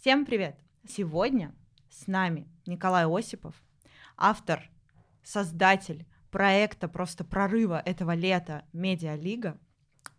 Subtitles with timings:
[0.00, 0.56] Всем привет!
[0.88, 1.54] Сегодня
[1.90, 3.54] с нами Николай Осипов,
[4.16, 4.62] автор,
[5.22, 9.58] создатель проекта просто прорыва этого лета «Медиалига».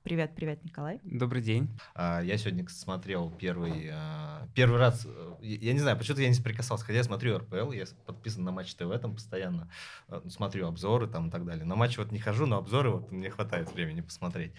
[0.03, 0.99] Привет, привет, Николай.
[1.01, 1.67] Добрый день.
[1.95, 6.35] А, Я сегодня смотрел первый, а, первый раз, э, я не знаю, почему-то я не
[6.35, 9.71] соприкасался, хотя я смотрю РПЛ, я подписан на Матч ТВ там постоянно,
[10.09, 11.65] э, смотрю обзоры там и так далее.
[11.65, 14.53] На матч вот не хожу, но обзоры вот мне хватает времени посмотреть.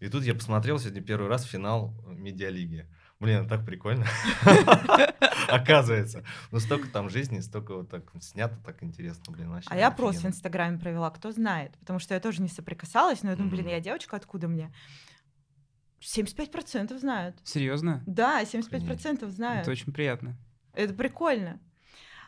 [0.00, 2.88] И тут я посмотрел сегодня первый раз финал Медиалиги.
[3.20, 4.06] Блин, так прикольно.
[5.48, 6.24] Оказывается.
[6.50, 9.68] Ну, столько там жизни, столько вот так снято, так интересно, блин, вообще.
[9.70, 10.26] А я просто в.
[10.26, 13.80] Инстаграме провела, кто знает, потому что я тоже не соприкасалась, но я думаю, блин, я
[13.80, 14.72] девочка, откуда мне?
[16.00, 17.36] 75% знают.
[17.44, 18.02] Серьезно?
[18.06, 19.62] Да, 75% знают.
[19.62, 20.36] Это очень приятно.
[20.74, 21.60] Это прикольно.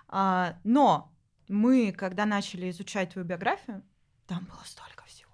[0.09, 1.12] А, но
[1.48, 3.82] мы, когда начали изучать твою биографию,
[4.26, 5.30] там было столько всего.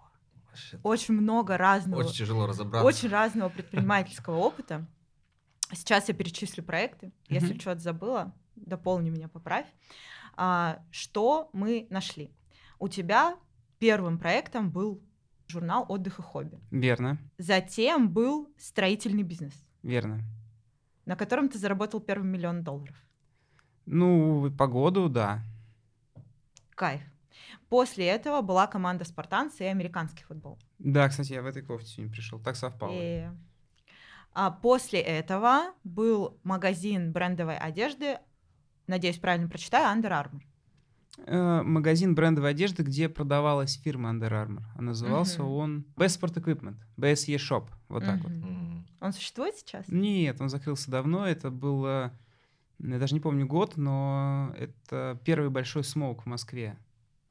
[0.48, 2.00] Вообще, Очень много разного.
[2.00, 2.86] Очень тяжело разобраться.
[2.86, 4.86] очень разного предпринимательского опыта.
[5.72, 7.12] Сейчас я перечислю проекты.
[7.28, 7.60] Если Мгм.
[7.60, 9.66] что-то забыла, дополни меня, поправь.
[10.36, 12.30] А, что мы нашли?
[12.78, 13.36] У тебя
[13.78, 15.02] первым проектом был
[15.48, 16.60] журнал «Отдых и хобби».
[16.70, 20.20] Верно, Затем был строительный бизнес, верно.
[21.06, 22.96] на котором ты заработал первый миллион долларов.
[23.86, 25.42] Ну, по году, да.
[26.74, 27.02] Кайф.
[27.68, 30.58] После этого была команда «Спартанцы» и американский футбол.
[30.78, 32.38] Да, кстати, я в этой кофте сегодня пришел.
[32.40, 32.92] Так совпало.
[32.94, 33.26] И,
[34.34, 38.18] а после этого был магазин брендовой одежды,
[38.86, 40.40] надеюсь, правильно прочитаю, Under Armour.
[41.26, 44.62] Э, Магазин брендовой одежды, где продавалась фирма Under Armour.
[44.76, 45.52] А назывался Мгм.
[45.52, 47.68] он Best Sport Equipment, BSE Shop.
[47.88, 48.32] Вот так вот.
[49.00, 49.86] Он существует сейчас?
[49.88, 51.26] Нет, он закрылся давно.
[51.26, 52.12] Это было,
[52.78, 56.78] я даже не помню год, но это первый большой смоук в Москве.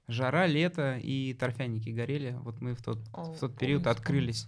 [0.08, 2.38] Жара, лето и торфяники горели.
[2.43, 4.47] Вот мы в тот, О, в тот период открылись.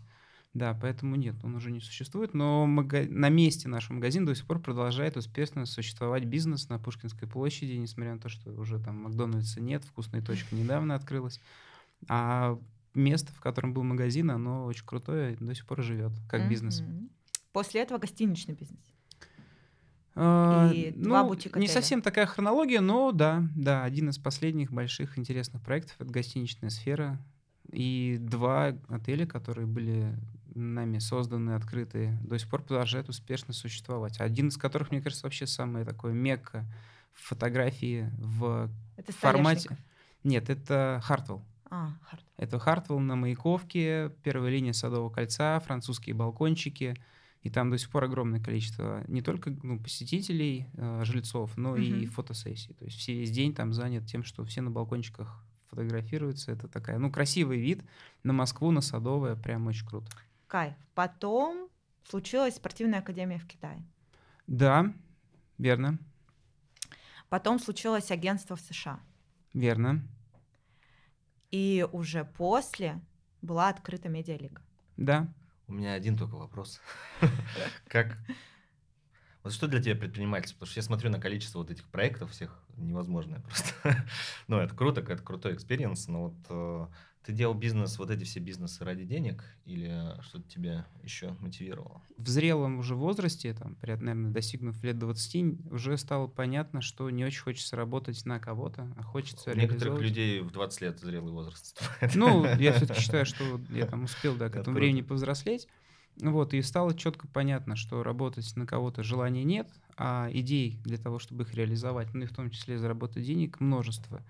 [0.53, 2.35] Да, поэтому нет, он уже не существует.
[2.35, 7.27] Но мага- на месте нашего магазина до сих пор продолжает успешно существовать бизнес на Пушкинской
[7.27, 11.41] площади, несмотря на то, что уже там Макдональдса нет, вкусная точка недавно открылась.
[12.07, 12.59] А
[12.93, 16.81] место, в котором был магазин, оно очень крутое, до сих пор живет как бизнес.
[16.81, 17.09] Мгм.
[17.51, 18.79] После этого гостиничный бизнес.
[20.15, 24.71] А, И два ну, бутик Не совсем такая хронология, но да, да, один из последних
[24.71, 27.19] больших интересных проектов это гостиничная сфера.
[27.71, 30.15] И два отеля, которые были
[30.55, 34.19] нами созданы, открыты, до сих пор продолжают успешно существовать.
[34.19, 36.65] Один из которых, мне кажется, вообще самое такое мекка
[37.13, 39.77] фотографии в Это формате.
[40.23, 41.43] Нет, это Хартвелл.
[41.69, 42.23] А, Харт.
[42.37, 46.95] Это Хартвелл на Маяковке, первая линия Садового кольца, французские балкончики.
[47.41, 51.91] И там до сих пор огромное количество не только ну, посетителей, э, жильцов, но и
[51.91, 52.11] Мгм.
[52.11, 52.73] фотосессий.
[52.73, 56.53] То есть все весь день там занят тем, что все на балкончиках фотографируются.
[56.53, 57.83] Это такая, ну, красивый вид
[58.23, 59.35] на Москву, на Садовое.
[59.35, 60.07] Прям очень круто.
[60.53, 60.75] Кайф.
[60.93, 61.67] Потом
[62.03, 63.83] случилась спортивная академия в Китае.
[64.45, 64.93] Да,
[65.57, 65.97] верно,
[67.27, 68.99] Потом случилось агентство в США.
[69.55, 70.07] верно.
[71.49, 73.01] И уже после
[73.41, 74.61] была открыта медиалига.
[74.95, 75.33] Да.
[75.67, 76.79] У меня один только вопрос.
[77.87, 78.19] Как...
[79.41, 80.59] Вот что для тебя предпринимательство?
[80.59, 83.73] Потому что я смотрю на количество вот этих проектов всех, невозможное просто.
[84.47, 86.87] Ну, это круто, это крутой experience, но вот э,
[87.25, 92.01] ты делал бизнес, вот эти все бизнесы ради денег или что-то тебя еще мотивировало?
[92.17, 97.41] В зрелом уже возрасте, там, наверное, достигнув лет 20, уже стало понятно, что не очень
[97.41, 101.81] хочется работать на кого-то, а хочется У некоторых людей в 20 лет зрелый возраст.
[102.15, 105.67] Ну, я все-таки считаю, что я там успел, да, к Это этому времени повзрослеть.
[106.17, 109.67] Вот, и стало четко понятно, что работать на кого-то желания нет,
[109.97, 114.21] а идей для того, чтобы их реализовать, ну и в том числе заработать денег, множество.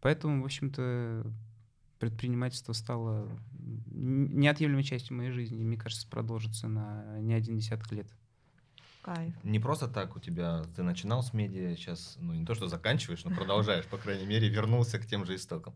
[0.00, 1.24] Поэтому, в общем-то,
[2.00, 3.28] предпринимательство стало
[3.92, 8.08] неотъемлемой частью моей жизни, и, мне кажется, продолжится на не один десяток лет.
[9.02, 9.34] Кайф.
[9.44, 13.24] Не просто так у тебя, ты начинал с медиа, сейчас, ну не то, что заканчиваешь,
[13.24, 15.74] но продолжаешь, по крайней мере, вернулся к тем же истокам.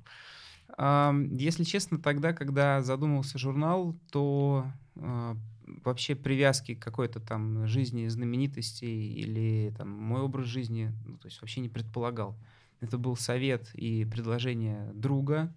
[0.77, 5.37] Ам, Если честно, тогда, когда задумался журнал, то а,
[5.67, 11.41] вообще привязки к какой-то там жизни знаменитостей или там мой образ жизни, ну, то есть
[11.41, 12.37] вообще не предполагал.
[12.81, 15.55] Это был совет и предложение друга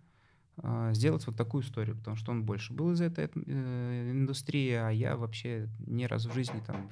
[0.93, 5.15] сделать вот такую историю, потому что он больше был из этой э, индустрии, а я
[5.15, 6.87] вообще ни разу в жизни там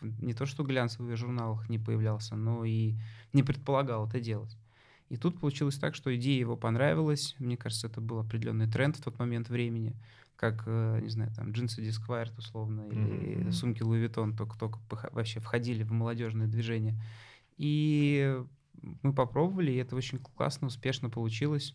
[0.00, 2.94] в- не то что в глянцевых журналах не появлялся, но и
[3.34, 4.56] не предполагал это делать.
[5.10, 7.34] И тут получилось так, что идея его понравилась.
[7.38, 9.96] Мне кажется, это был определенный тренд в тот момент времени.
[10.36, 13.52] Как, э, не знаю, там джинсы Disquired условно, или Мгм.
[13.52, 14.78] сумки Louis Vuitton только-только
[15.12, 16.96] вообще входили в молодежное движение.
[17.58, 18.40] И
[19.02, 21.74] мы попробовали, и это очень классно, успешно получилось.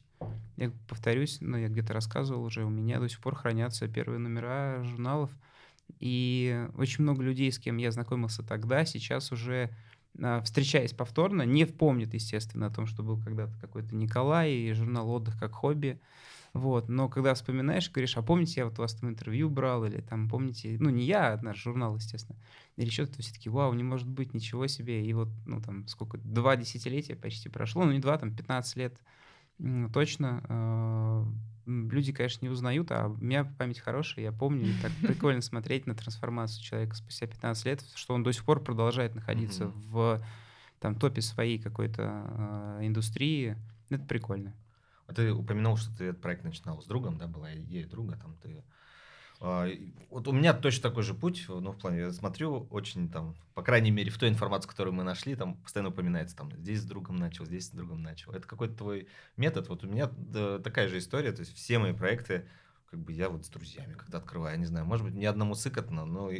[0.58, 4.84] Я повторюсь, ну, я где-то рассказывал уже, у меня до сих пор хранятся первые номера
[4.84, 5.30] журналов.
[6.00, 9.70] И очень много людей, с кем я знакомился тогда, сейчас уже
[10.22, 15.10] а, встречаясь повторно, не помнит, естественно, о том, что был когда-то какой-то Николай и журнал
[15.10, 16.00] «Отдых как хобби».
[16.54, 16.88] Вот.
[16.88, 20.30] Но когда вспоминаешь, говоришь, а помните, я вот у вас там интервью брал, или там,
[20.30, 22.40] помните, ну, не я, а наш журнал, естественно,
[22.78, 25.06] или что-то, все таки вау, не может быть, ничего себе.
[25.06, 28.98] И вот, ну, там, сколько, два десятилетия почти прошло, ну, не два, там, 15 лет
[29.94, 30.44] точно.
[30.50, 31.26] А,
[31.66, 35.88] люди, конечно, не узнают, а у меня память хорошая, я помню, и так прикольно смотреть
[35.88, 40.24] на трансформацию человека спустя 15 лет, что он до сих пор продолжает находиться в
[40.80, 43.58] там топе своей какой-то э, индустрии.
[43.90, 44.54] Это прикольно.
[45.08, 48.36] А ты упомянул, что ты этот проект начинал с другом, да, была идея друга, там
[48.42, 48.64] ты...
[49.42, 49.68] А,
[50.10, 53.62] вот у меня точно такой же путь, ну, в плане, я смотрю, очень там, по
[53.62, 57.18] крайней мере, в той информации, которую мы нашли, там постоянно упоминается, там, здесь с другом
[57.18, 58.32] начал, здесь с другом начал.
[58.32, 61.94] Это какой-то твой метод, вот у меня да, такая же история, то есть все мои
[61.94, 62.48] проекты,
[62.90, 65.54] как бы я вот с друзьями когда открываю, я не знаю, может быть, ни одному
[65.54, 66.32] сыкотно, но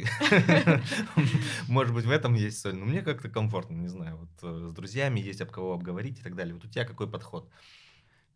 [1.68, 4.72] может быть в этом есть соль, но мне как-то комфортно, не знаю, вот э, с
[4.72, 6.54] друзьями есть об кого обговорить и так далее.
[6.54, 7.50] Вот у тебя какой подход?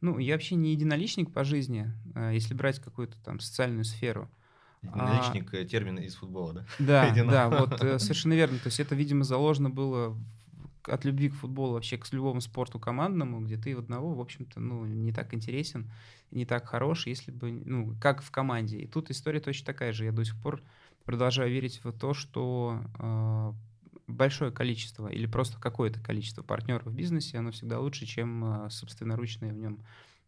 [0.02, 4.30] Ну, я вообще не единоличник по жизни, а если брать какую-то там социальную сферу.
[4.82, 6.66] Единоличник а, термин из футбола, да?
[6.78, 8.58] Да, да, вот э, совершенно верно.
[8.58, 10.16] То есть это, видимо, заложено было
[10.84, 14.86] от любви к футболу вообще к любому спорту командному, где ты одного, в общем-то, ну,
[14.86, 15.90] не так интересен,
[16.30, 18.78] не так хорош, если бы, ну, как в команде.
[18.78, 20.06] И тут история точно такая же.
[20.06, 20.62] Я до сих пор
[21.04, 23.52] продолжаю верить в то, что э,
[24.06, 29.52] большое количество или просто какое-то количество партнеров в бизнесе, оно всегда лучше, чем а, собственноручное
[29.52, 29.80] в нем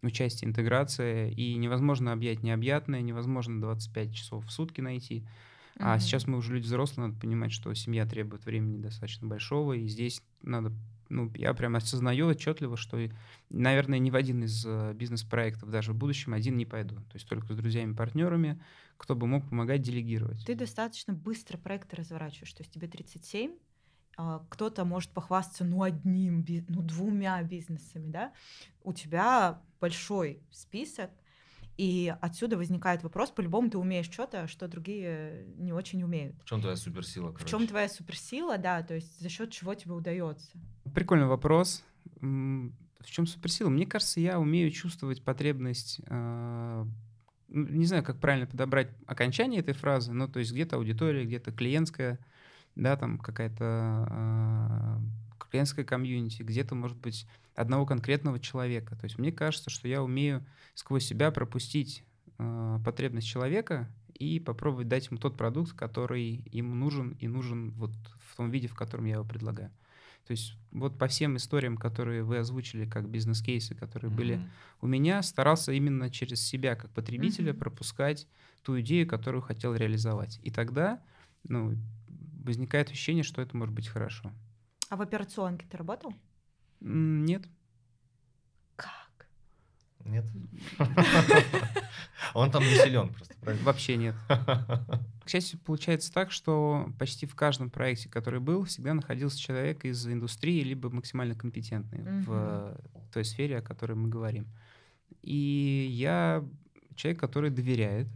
[0.02, 1.28] участие, интеграция.
[1.30, 5.20] И невозможно объять необъятное, невозможно 25 часов в сутки найти.
[5.20, 5.80] Mm-hmm.
[5.80, 9.86] А сейчас мы уже люди взрослые, надо понимать, что семья требует времени достаточно большого, и
[9.88, 10.72] здесь надо
[11.12, 12.98] ну, я прям осознаю отчетливо, что,
[13.50, 16.96] наверное, ни в один из а, бизнес-проектов даже в будущем один не пойду.
[16.96, 18.60] То есть только с друзьями-партнерами,
[18.96, 20.44] кто бы мог помогать делегировать.
[20.46, 22.52] Ты достаточно быстро проекты разворачиваешь.
[22.54, 23.54] То есть тебе 37, а,
[24.48, 28.32] кто-то может похвастаться ну одним, ну двумя бизнесами, да,
[28.82, 31.10] у тебя большой список,
[31.78, 36.36] и отсюда возникает вопрос, по-любому ты умеешь что-то, что другие не очень умеют.
[36.42, 37.32] В чем твоя суперсила?
[37.32, 37.46] Короче?
[37.46, 40.50] В чем твоя суперсила, да, то есть за счет чего тебе удается?
[40.94, 41.82] Прикольный вопрос.
[42.20, 43.70] В чем суперсила?
[43.70, 46.86] Мне кажется, я умею чувствовать потребность а,
[47.52, 52.18] не знаю, как правильно подобрать окончание этой фразы, но то есть где-то аудитория, где-то клиентская
[52.74, 58.96] да, там какая-то э, клиентская комьюнити, где-то, может быть, одного конкретного человека.
[58.96, 62.04] То есть мне кажется, что я умею сквозь себя пропустить
[62.38, 67.92] э, потребность человека и попробовать дать ему тот продукт, который ему нужен и нужен вот
[68.20, 69.70] в том виде, в котором я его предлагаю.
[70.26, 74.16] То есть вот по всем историям, которые вы озвучили как бизнес-кейсы, которые mm-hmm.
[74.16, 74.40] были
[74.80, 77.58] у меня, старался именно через себя как потребителя mm-hmm.
[77.58, 78.28] пропускать
[78.62, 80.38] ту идею, которую хотел реализовать.
[80.44, 81.02] И тогда,
[81.42, 81.76] ну,
[82.42, 84.32] возникает ощущение, что это может быть хорошо.
[84.88, 86.12] А в операционке ты работал?
[86.80, 87.44] Нет.
[88.76, 89.26] Как?
[90.04, 90.24] Нет.
[92.34, 93.64] Он там не силен просто, правильно?
[93.64, 94.14] Вообще нет.
[94.28, 100.06] К счастью, получается так, что почти в каждом проекте, который был, всегда находился человек из
[100.06, 102.76] индустрии, либо максимально компетентный в
[103.12, 104.46] той сфере, о которой мы говорим.
[105.22, 106.44] И я
[106.96, 108.08] человек, который доверяет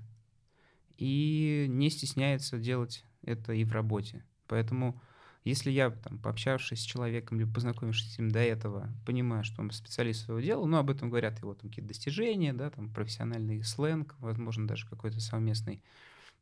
[0.98, 4.24] и не стесняется делать это и в работе.
[4.48, 5.00] Поэтому
[5.44, 9.70] если я, там, пообщавшись с человеком, либо познакомившись с ним до этого, понимаю, что он
[9.70, 14.16] специалист своего дела, ну, об этом говорят его там какие-то достижения, да, там, профессиональный сленг,
[14.18, 15.82] возможно, даже какой-то совместный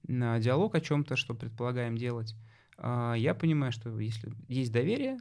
[0.07, 2.35] на диалог о чем-то, что предполагаем делать,
[2.77, 5.19] а, я понимаю, что если есть доверие,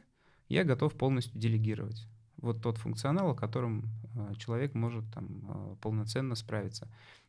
[0.48, 2.06] я готов полностью делегировать
[2.36, 3.84] вот тот функционал, о котором
[4.16, 6.88] а, человек может там а, полноценно справиться.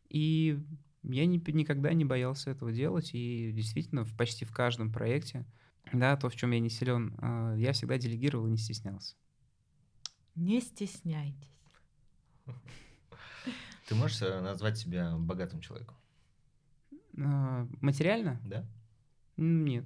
[0.10, 0.60] И
[1.12, 5.46] я не, никогда не боялся этого делать, и действительно в, почти в каждом проекте,
[5.94, 9.16] да, то, в чем я не силен, а, я всегда делегировал и не стеснялся.
[10.36, 11.52] Не стесняйтесь.
[13.88, 15.96] Ты можешь э, назвать себя богатым человеком?
[17.20, 18.42] А, материально?
[18.44, 18.66] Да.
[19.38, 19.86] Нет.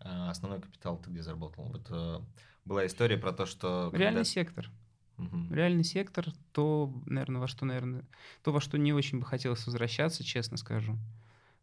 [0.00, 1.64] А основной капитал ты где заработал?
[1.64, 2.20] Вот э,
[2.64, 3.90] была история про то, что...
[3.92, 4.24] Реальный когда...
[4.24, 4.70] сектор.
[5.18, 5.54] Угу.
[5.54, 8.04] Реальный сектор, то, наверное, во что, наверное,
[8.42, 10.96] то, во что не очень бы хотелось возвращаться, честно скажу.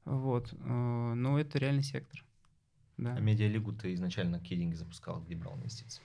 [0.06, 0.54] Вот.
[0.54, 2.24] Э, но это реальный сектор.
[2.98, 3.16] Да.
[3.16, 6.02] А медиалигу ты изначально какие деньги запускал, где брал инвестиции?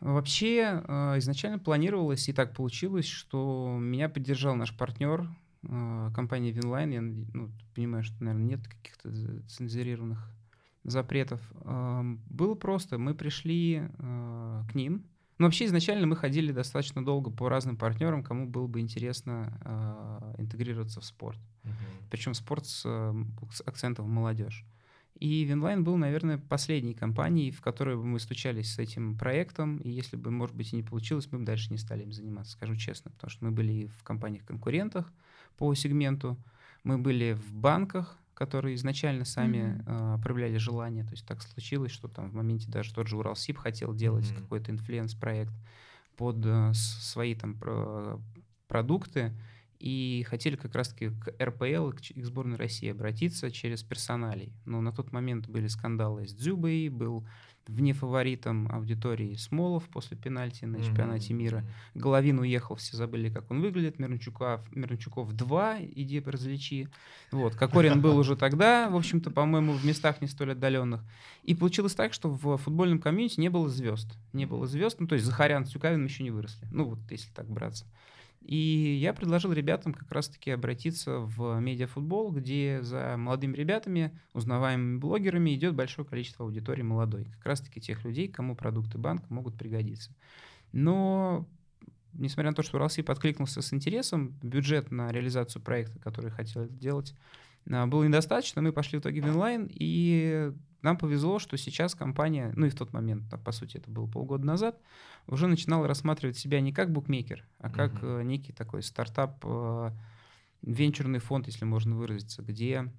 [0.00, 5.28] Вообще, э, изначально планировалось, и так получилось, что меня поддержал наш партнер,
[5.62, 6.90] э, компания Winline.
[6.90, 9.10] Я ну, понимаю, что, наверное, нет каких-то
[9.48, 10.30] цензурированных
[10.84, 11.40] запретов.
[11.64, 12.98] Эм, было просто.
[12.98, 15.06] Мы пришли к ним,
[15.38, 20.42] но вообще изначально мы ходили достаточно долго по разным партнерам, кому было бы интересно э,
[20.42, 21.38] интегрироваться в спорт.
[21.64, 21.70] Uh-huh.
[22.10, 24.64] Причем спорт с, с акцентом молодежь.
[25.18, 29.88] И Winline был, наверное, последней компанией, в которой бы мы стучались с этим проектом, и
[29.88, 32.74] если бы, может быть, и не получилось, мы бы дальше не стали им заниматься, скажу
[32.74, 35.12] честно, потому что мы были в компаниях-конкурентах
[35.56, 36.36] по сегменту,
[36.82, 40.18] мы были в банках, которые изначально сами mm-hmm.
[40.18, 41.04] э, проявляли желание.
[41.04, 44.42] То есть так случилось, что там в моменте даже тот же Уралсиб хотел делать mm-hmm.
[44.42, 45.54] какой-то инфлюенс-проект
[46.16, 48.20] под э, свои там про,
[48.68, 49.32] продукты
[49.78, 54.52] и хотели как раз-таки к РПЛ, к, к сборной России обратиться через персоналей.
[54.64, 57.26] Но на тот момент были скандалы с Дзюбой, был
[57.68, 61.36] вне фаворитом аудитории Смолов после пенальти на чемпионате mm-hmm.
[61.36, 61.64] мира.
[61.94, 63.98] Головин уехал, все забыли, как он выглядит.
[63.98, 66.88] Мирончуков, Мирончуков 2, иди различи.
[67.30, 67.54] Вот.
[67.54, 71.02] Кокорин был уже тогда, в общем-то, по-моему, в местах не столь отдаленных.
[71.42, 74.08] И получилось так, что в футбольном комьюнити не было звезд.
[74.32, 76.66] Не было звезд, ну, то есть Захарян с Тюкавиным еще не выросли.
[76.70, 77.86] Ну, вот если так браться.
[78.44, 85.54] И я предложил ребятам как раз-таки обратиться в медиафутбол, где за молодыми ребятами, узнаваемыми блогерами
[85.54, 87.24] идет большое количество аудитории молодой.
[87.24, 90.14] Как раз-таки тех людей, кому продукты банка могут пригодиться.
[90.72, 91.48] Но
[92.12, 97.14] несмотря на то, что Уралсиб откликнулся с интересом, бюджет на реализацию проекта, который хотел делать,
[97.70, 98.60] а, был недостаточно.
[98.60, 100.52] Мы пошли в итоге в инлайн, и
[100.84, 104.44] нам повезло, что сейчас компания, ну и в тот момент, по сути, это было полгода
[104.44, 104.78] назад,
[105.26, 108.22] уже начинала рассматривать себя не как букмекер, а как uh-huh.
[108.22, 109.90] некий такой стартап, э,
[110.62, 112.92] венчурный фонд, если можно выразиться, где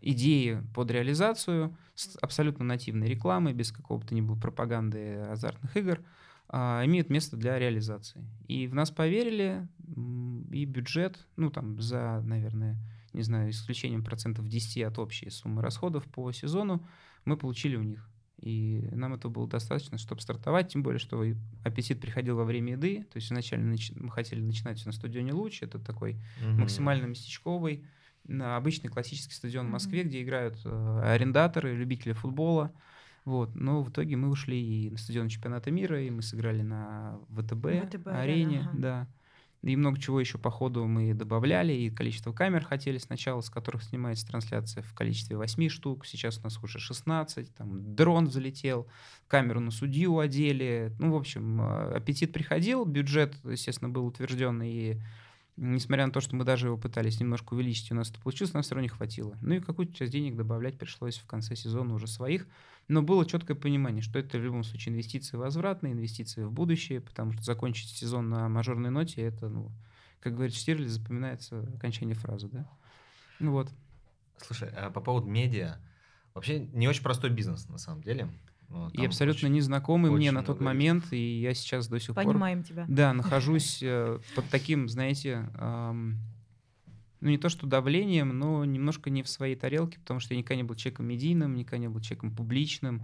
[0.00, 6.00] идеи под реализацию с абсолютно нативной рекламой, без какого-то ни было пропаганды азартных игр,
[6.48, 8.24] а, имеют место для реализации.
[8.46, 9.68] И в нас поверили,
[10.50, 12.78] и бюджет, ну там за, наверное,
[13.18, 16.86] не знаю, исключением процентов 10 от общей суммы расходов по сезону,
[17.24, 18.08] мы получили у них.
[18.40, 21.24] И нам этого было достаточно, чтобы стартовать, тем более, что
[21.64, 23.02] аппетит приходил во время еды.
[23.10, 26.60] То есть изначально мы хотели начинать на стадионе Луч, это такой угу.
[26.60, 27.84] максимально местечковый,
[28.24, 32.72] на обычный классический стадион в Москве, где играют э, арендаторы, любители футбола.
[33.24, 33.54] Вот.
[33.56, 37.88] Но в итоге мы ушли и на стадион чемпионата мира, и мы сыграли на ВТБ,
[37.88, 38.78] ВТБ арене, ага.
[38.78, 39.08] да.
[39.62, 43.82] И много чего еще по ходу мы добавляли, и количество камер хотели сначала, с которых
[43.82, 48.86] снимается трансляция в количестве 8 штук, сейчас у нас уже 16, там дрон залетел,
[49.26, 54.98] камеру на судью одели, ну, в общем, э, аппетит приходил, бюджет, естественно, был утвержден, и
[55.58, 58.62] несмотря на то, что мы даже его пытались немножко увеличить, у нас это получилось, нам
[58.62, 59.36] все равно не хватило.
[59.42, 62.46] Ну и какую-то часть денег добавлять пришлось в конце сезона уже своих,
[62.86, 67.32] но было четкое понимание, что это в любом случае инвестиции возвратные, инвестиции в будущее, потому
[67.32, 69.70] что закончить сезон на мажорной ноте, это, ну,
[70.20, 72.68] как говорит Штирлиц, запоминается окончание фразы, да?
[73.40, 73.68] Ну вот.
[74.38, 75.78] Слушай, а по поводу медиа,
[76.34, 78.28] вообще не очень простой бизнес, на самом деле.
[78.70, 82.34] Ну, и абсолютно незнакомый мне на тот момент, и я сейчас до сих Понимаем пор...
[82.34, 82.84] Понимаем тебя.
[82.88, 86.18] Да, нахожусь э, под таким, знаете, эм,
[87.20, 90.56] ну не то что давлением, но немножко не в своей тарелке, потому что я никогда
[90.56, 93.02] не был человеком медийным, никогда не был человеком публичным.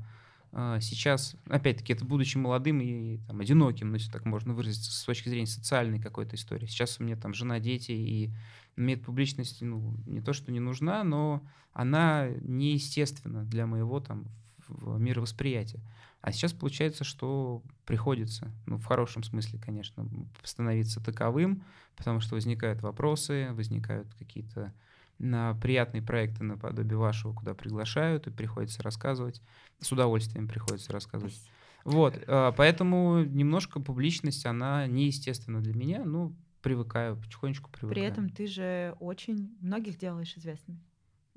[0.52, 5.02] Э, сейчас, опять-таки, это будучи молодым и там, одиноким, ну, если так можно выразиться, с
[5.04, 6.66] точки зрения социальной какой-то истории.
[6.66, 8.30] Сейчас у меня там жена, дети, и
[8.76, 11.42] медпубличность, ну, не то, что не нужна, но
[11.72, 14.26] она неестественна для моего там
[14.80, 15.82] в мировосприятие.
[16.20, 20.08] А сейчас получается, что приходится, ну, в хорошем смысле, конечно,
[20.42, 21.62] становиться таковым,
[21.96, 24.72] потому что возникают вопросы, возникают какие-то
[25.18, 29.42] на приятные проекты наподобие вашего, куда приглашают, и приходится рассказывать.
[29.80, 31.40] С удовольствием приходится рассказывать.
[31.84, 37.94] Вот, а, поэтому немножко публичность, она неестественна для меня, ну, привыкаю, потихонечку привыкаю.
[37.94, 40.80] При этом ты же очень многих делаешь известными.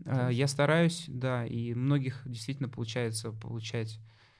[0.06, 4.00] А, я стараюсь, да, и многих действительно получается получать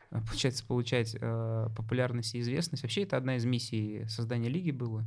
[0.10, 2.84] а, получается получать э, популярность и известность.
[2.84, 5.04] Вообще это одна из миссий создания лиги было.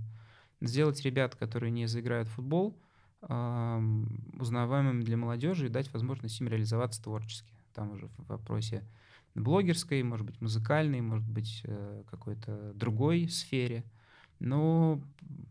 [0.60, 2.78] Сделать ребят, которые не заиграют в футбол,
[3.22, 3.80] э,
[4.38, 7.50] узнаваемыми для молодежи и дать возможность им реализоваться творчески.
[7.72, 8.84] Там уже в вопросе
[9.34, 13.84] блогерской, может быть, музыкальной, может быть, э, какой-то другой сфере–
[14.40, 15.00] но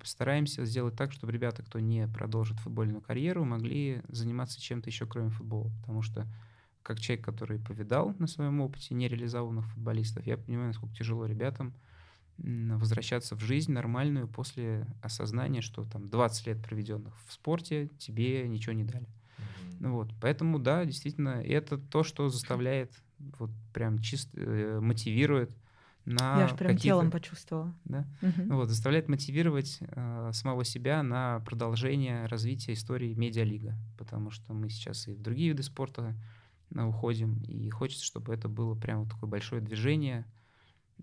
[0.04, 5.30] стараемся сделать так, чтобы ребята, кто не продолжит футбольную карьеру, могли заниматься чем-то еще, кроме
[5.30, 5.72] футбола.
[5.82, 6.28] Потому что
[6.84, 11.74] как человек, который повидал на своем опыте нереализованных футболистов, я понимаю, насколько тяжело ребятам
[12.38, 18.74] возвращаться в жизнь нормальную после осознания, что там 20 лет проведенных в спорте тебе ничего
[18.74, 19.06] не дали.
[19.06, 19.90] Mm-hmm.
[19.90, 22.94] Вот, поэтому да, действительно, это то, что заставляет
[23.38, 25.52] вот прям чисто э, мотивирует
[26.10, 27.74] на Я аж прям телом почувствовала.
[27.86, 28.06] Да?
[28.22, 28.56] Угу.
[28.56, 35.08] Вот, заставляет мотивировать э, самого себя на продолжение развития истории медиалига, потому что мы сейчас
[35.08, 36.16] и в другие виды спорта
[36.74, 40.26] э, уходим, и хочется, чтобы это было прямо такое большое движение,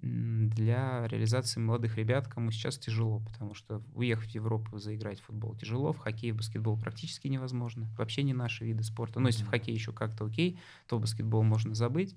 [0.02, 5.56] для реализации молодых ребят, кому сейчас тяжело, потому что уехать в Европу заиграть в футбол
[5.56, 7.88] тяжело, в хоккей, в баскетбол практически невозможно.
[7.96, 9.20] Вообще не наши виды спорта.
[9.20, 12.14] Но если в хоккей еще как-то окей, то баскетбол можно забыть.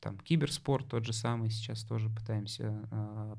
[0.00, 3.38] Там киберспорт тот же самый сейчас тоже пытаемся а,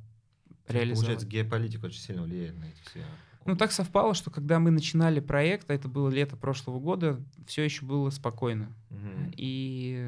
[0.68, 1.00] реализовать.
[1.00, 3.04] Получается, геополитика очень сильно влияет на эти все
[3.46, 7.64] ну, так совпало, что когда мы начинали проект, а это было лето прошлого года, все
[7.64, 8.72] еще было спокойно.
[8.90, 9.32] Мгм.
[9.38, 10.08] И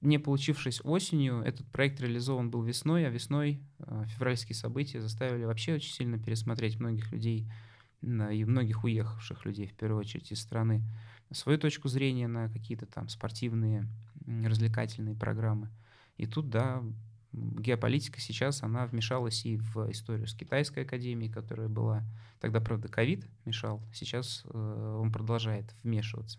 [0.00, 5.74] не получившись осенью, этот проект реализован был весной, а весной э, февральские события заставили вообще
[5.74, 7.50] очень сильно пересмотреть многих людей
[8.02, 10.82] на- и многих уехавших людей, в первую очередь, из страны,
[11.32, 13.88] свою точку зрения на какие-то там спортивные,
[14.26, 15.70] развлекательные программы.
[16.16, 16.82] И тут, да,
[17.32, 22.04] геополитика сейчас, она вмешалась и в историю с Китайской академией, которая была,
[22.40, 26.38] тогда, правда, ковид мешал, сейчас э, он продолжает вмешиваться.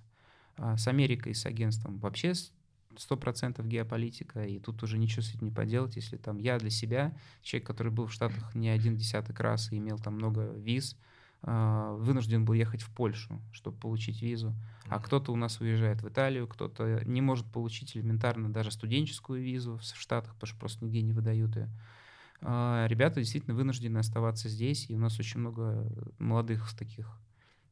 [0.58, 2.51] А с Америкой, с агентством вообще с-
[2.98, 7.15] 100% геополитика, и тут уже ничего с этим не поделать, если там я для себя,
[7.44, 10.98] человек, который был в Штатах не один десяток раз и имел там много виз,
[11.44, 14.56] вынужден был ехать в Польшу, чтобы получить визу,
[14.88, 19.77] а кто-то у нас уезжает в Италию, кто-то не может получить элементарно даже студенческую визу
[19.77, 21.70] в Штатах, потому что просто нигде не выдают ее.
[22.41, 27.20] А, Ребята действительно вынуждены оставаться здесь, и у нас очень много молодых таких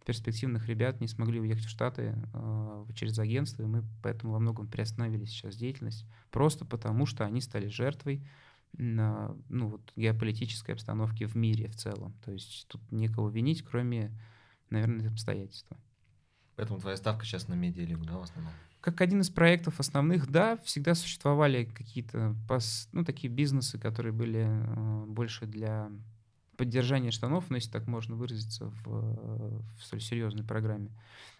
[0.05, 4.67] перспективных ребят не смогли уехать в Штаты э, через агентство, и мы поэтому во многом
[4.67, 8.25] приостановили сейчас деятельность, просто потому что они стали жертвой
[8.77, 12.13] на, ну, вот, геополитической обстановки в мире в целом.
[12.23, 14.11] То есть тут некого винить, кроме,
[14.69, 15.77] наверное, обстоятельства.
[16.55, 18.53] Поэтому твоя ставка сейчас на медиалигу, да, в основном?
[18.79, 22.35] Как один из проектов основных, да, всегда существовали какие-то
[22.91, 25.89] ну, такие бизнесы, которые были э, больше для
[26.57, 30.89] поддержания штанов, ну, если так можно выразиться в, э, в столь серьезной программе.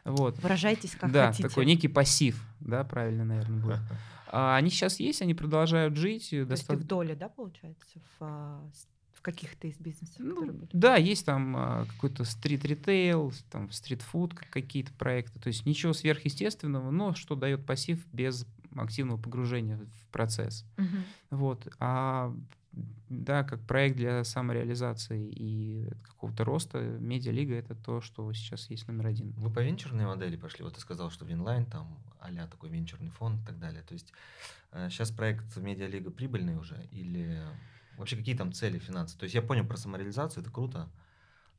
[0.03, 0.37] Вот.
[0.39, 1.49] Выражайтесь как да, хотите.
[1.49, 3.79] такой некий пассив, да, правильно, наверное, будет.
[4.27, 6.33] А они сейчас есть, они продолжают жить.
[6.33, 8.69] и То есть ты доста- в доле, да, получается, в, а,
[9.13, 15.39] в каких-то из бизнесов, Ну, да, есть там а, какой-то стрит-ритейл, там стрит-фуд, какие-то проекты.
[15.39, 18.45] То есть ничего сверхъестественного, но что дает пассив без
[18.75, 20.65] активного погружения в процесс.
[20.75, 21.03] Мгм.
[21.29, 21.67] Вот.
[21.79, 22.35] А
[23.09, 29.07] да, как проект для самореализации и какого-то роста, медиалига— это то, что сейчас есть номер
[29.07, 29.31] один.
[29.37, 30.63] Вы по венчурной модели пошли?
[30.63, 33.83] Вот ты сказал, что Winline, там, а такой венчурный фонд и так далее.
[33.83, 34.11] То есть
[34.89, 36.87] сейчас проект Медиалига прибыльный уже?
[36.91, 37.41] Или
[37.97, 39.17] вообще какие там цели, финансы?
[39.17, 40.89] То есть я понял про самореализацию, это круто,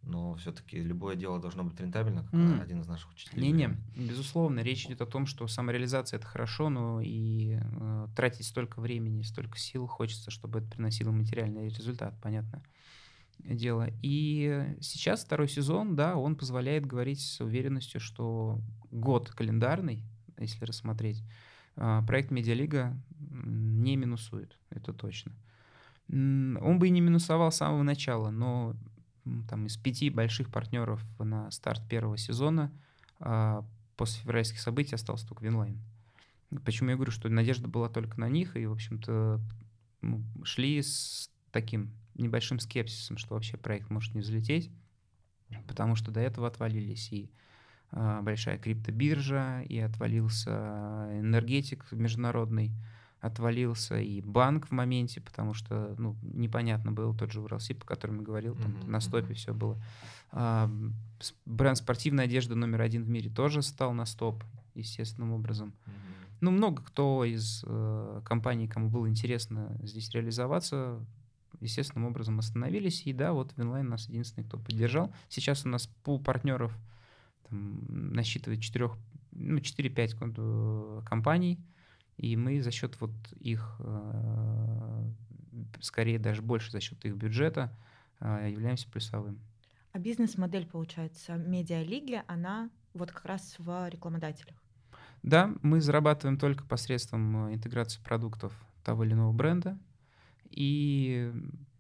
[0.07, 2.61] но все-таки любое дело должно быть рентабельно, как М.
[2.61, 3.43] один из наших учителей.
[3.43, 8.81] Не-не, безусловно, речь идет о том, что самореализация это хорошо, но и э, тратить столько
[8.81, 12.63] времени, столько сил хочется, чтобы это приносило материальный результат, понятно
[13.39, 13.89] дело.
[14.03, 20.03] И сейчас второй сезон, да, он позволяет говорить с уверенностью, что год календарный,
[20.39, 21.23] если рассмотреть,
[21.77, 25.33] а, проект Медиалига не минусует, это точно.
[26.09, 28.75] Он бы и не минусовал с самого начала, но
[29.49, 32.73] там из пяти больших партнеров на старт первого сезона
[33.19, 33.65] а,
[33.97, 35.81] после февральских событий остался только Winline.
[36.65, 39.41] Почему я говорю, что надежда была только на них, и, в общем-то,
[40.03, 44.71] ну, шли с таким небольшим скепсисом, что вообще проект может не взлететь,
[45.67, 47.31] потому что до этого отвалились и
[47.91, 52.73] а, большая криптобиржа, и отвалился энергетик международный,
[53.27, 58.19] отвалился и банк в моменте, потому что ну, непонятно было тот же Уралсиб, о котором
[58.19, 59.77] я говорил, там Мгм, на стопе все было.
[60.33, 60.71] А,
[61.45, 64.43] бренд спортивной одежды номер один в мире тоже стал на стоп,
[64.75, 65.69] естественным образом.
[65.87, 65.95] Мгм.
[66.43, 71.01] Ну, много кто из э, компаний, кому было интересно здесь реализоваться,
[71.61, 73.07] естественным образом остановились.
[73.07, 75.13] И да, вот Winline нас единственный, кто поддержал.
[75.29, 76.77] Сейчас у нас пул партнеров
[77.49, 78.91] там, насчитывает 4,
[79.33, 81.59] ну, 4-5 кон- э, компаний,
[82.17, 85.11] и мы за счет вот их, э,
[85.81, 87.77] скорее даже больше за счет их бюджета,
[88.21, 89.39] э, являемся плюсовым.
[89.93, 94.57] А бизнес-модель, получается, медиалиги, она вот как раз в рекламодателях.
[95.23, 98.53] Да, мы зарабатываем только посредством э, интеграции продуктов
[98.85, 99.79] того или иного бренда,
[100.51, 101.33] и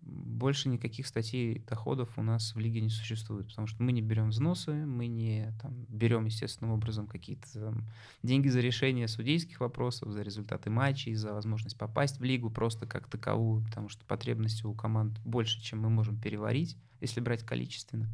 [0.06, 4.30] больше никаких статей доходов у нас в лиге не существует, потому что мы не берем
[4.30, 7.84] взносы, мы не там, берем естественным образом какие-то там,
[8.22, 13.08] деньги за решение судейских вопросов, за результаты матчей, за возможность попасть в лигу просто как
[13.08, 18.08] таковую, потому что потребности у команд больше, чем мы можем переварить, если брать количественно.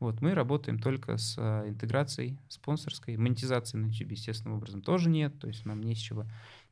[0.00, 3.16] Вот, мы работаем только с э, интеграцией спонсорской.
[3.16, 6.24] Монетизации на YouTube, естественным образом, тоже нет, то есть нам не с чего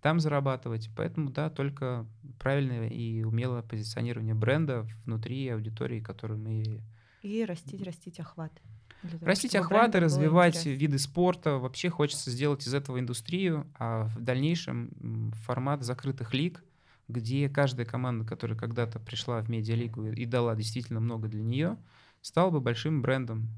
[0.02, 0.90] там зарабатывать.
[0.96, 2.06] Поэтому, да, только
[2.38, 6.82] правильное и умелое позиционирование бренда внутри аудитории, которую мы...
[7.22, 8.60] И растить, растить охваты.
[9.02, 11.58] Для того, Растить охваты, развивать виды спорта.
[11.58, 16.64] Вообще хочется сделать из этого индустрию, а в дальнейшем формат закрытых лиг,
[17.08, 21.76] где каждая команда, которая когда-то пришла в медиалигу и дала действительно много для нее,
[22.20, 23.48] стала бы большим брендом,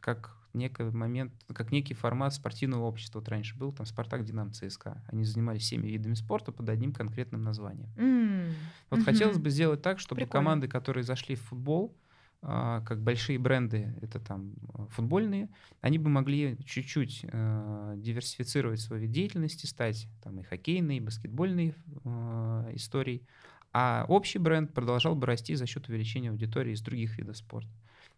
[0.00, 3.18] как некий момент, как некий формат спортивного общества.
[3.20, 5.04] Вот раньше был там Спартак, Динамо, ЦСКА.
[5.08, 7.90] Они занимались всеми видами спорта под одним конкретным названием.
[7.96, 9.02] М, Вот мгм.
[9.02, 10.28] хотелось бы сделать так, чтобы Прикольно.
[10.28, 11.96] команды, которые зашли в футбол,
[12.40, 19.02] а, как большие бренды, это там а, футбольные, они бы могли чуть-чуть а, диверсифицировать свою
[19.02, 23.26] вид деятельности, стать там и хоккейной, и баскетбольной а, историей,
[23.72, 27.70] а общий бренд продолжал бы расти за счет увеличения аудитории из других видов спорта.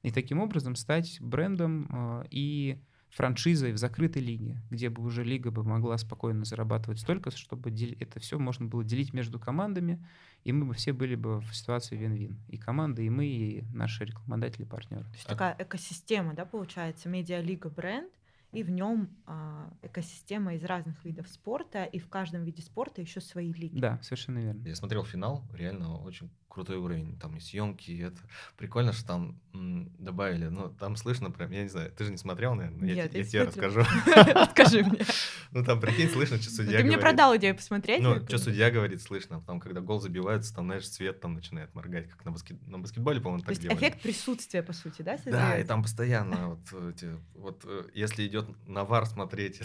[0.02, 5.50] И таким образом стать брендом а, и франшизой в закрытой лиге, где бы уже лига
[5.50, 10.04] бы могла спокойно зарабатывать столько, чтобы это все можно было делить между командами,
[10.44, 12.38] и мы бы все были бы в ситуации вин-вин.
[12.48, 15.04] И команда, и мы, и наши рекламодатели, партнеры.
[15.04, 18.10] То есть такая экосистема, да, получается, медиалига бренд,
[18.52, 23.20] и в нем а, экосистема из разных видов спорта, и в каждом виде спорта еще
[23.20, 23.78] свои лиги.
[23.78, 24.66] Да, совершенно верно.
[24.66, 27.16] Я смотрел финал, реально очень крутой уровень.
[27.18, 28.18] Там и съемки, и это
[28.56, 30.46] прикольно, что там м, добавили.
[30.48, 33.20] Ну, там слышно прям, я не знаю, ты же не смотрел, наверное, я, Нет, я
[33.20, 33.82] я тебе расскажу.
[34.50, 35.00] Скажи мне.
[35.52, 37.00] Ну, там, прикинь, слышно, что судья Ты мне говорит.
[37.00, 38.00] продал идею посмотреть.
[38.00, 39.40] Ну, что судья говорит, слышно.
[39.40, 42.64] Там, когда гол забивается, там, знаешь, свет там начинает моргать, как на, баскет...
[42.68, 43.76] на баскетболе, по-моему, так делали.
[43.76, 48.39] эффект присутствия, по сути, да, Да, и там постоянно вот эти, вот э, если идет
[48.66, 49.60] на вар смотреть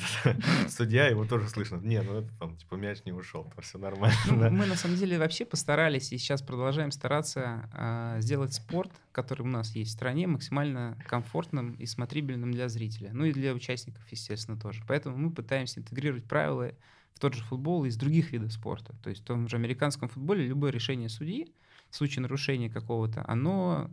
[0.70, 1.78] судья, его тоже слышно.
[1.78, 4.18] Не, ну это там типа мяч не ушел, там все нормально.
[4.28, 4.50] Ну, да.
[4.50, 9.48] мы на самом деле вообще постарались и сейчас продолжаем стараться а, сделать спорт, который у
[9.48, 13.12] нас есть в стране, максимально комфортным и смотрибельным для зрителя.
[13.14, 14.84] Ну и для участников, естественно, тоже.
[14.88, 16.72] Поэтому мы пытаемся интегрировать правила
[17.14, 18.94] в тот же футбол из других видов спорта.
[19.04, 21.54] То есть в том же американском футболе любое решение судьи
[21.90, 23.90] в случае нарушения какого-то, оно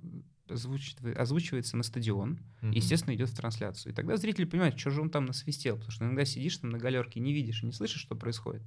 [0.48, 2.72] озвучивается на стадион, Мгм.
[2.72, 3.92] естественно, идет в трансляцию.
[3.92, 6.78] И тогда зритель понимает, что же он там насвистел, потому что иногда сидишь там на
[6.78, 8.62] галерке, не видишь и не слышишь, что происходит.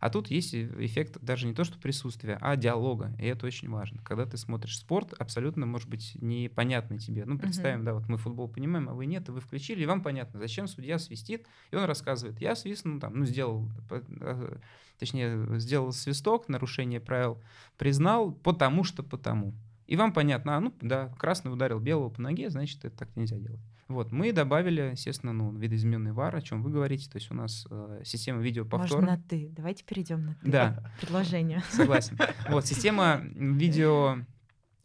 [0.00, 3.68] А тут есть э- эффект даже не то, что присутствия, а диалога, и это очень
[3.68, 4.02] важно.
[4.02, 7.26] Когда ты смотришь спорт, абсолютно, может быть, непонятный тебе.
[7.26, 10.02] Ну, представим, да, вот мы футбол понимаем, а вы нет, и вы включили, и вам
[10.02, 14.56] понятно, зачем судья свистит, и он рассказывает, я свистнул там, ну, сделал, э,
[14.98, 17.38] точнее, сделал свисток, нарушение правил,
[17.76, 19.52] признал, потому что потому.
[19.90, 23.36] И вам понятно, а, ну, да, красный ударил белого по ноге, значит, это так нельзя
[23.38, 23.58] делать.
[23.88, 27.66] Вот, мы добавили, естественно, ну, видоизмененный вар, о чем вы говорите, то есть у нас
[27.68, 29.00] э, система видеоповтора.
[29.00, 29.48] Можно на ты.
[29.50, 30.48] Давайте перейдем на ты.
[30.48, 31.64] Да, Предложение.
[31.70, 32.16] согласен.
[32.48, 34.18] Вот, система видео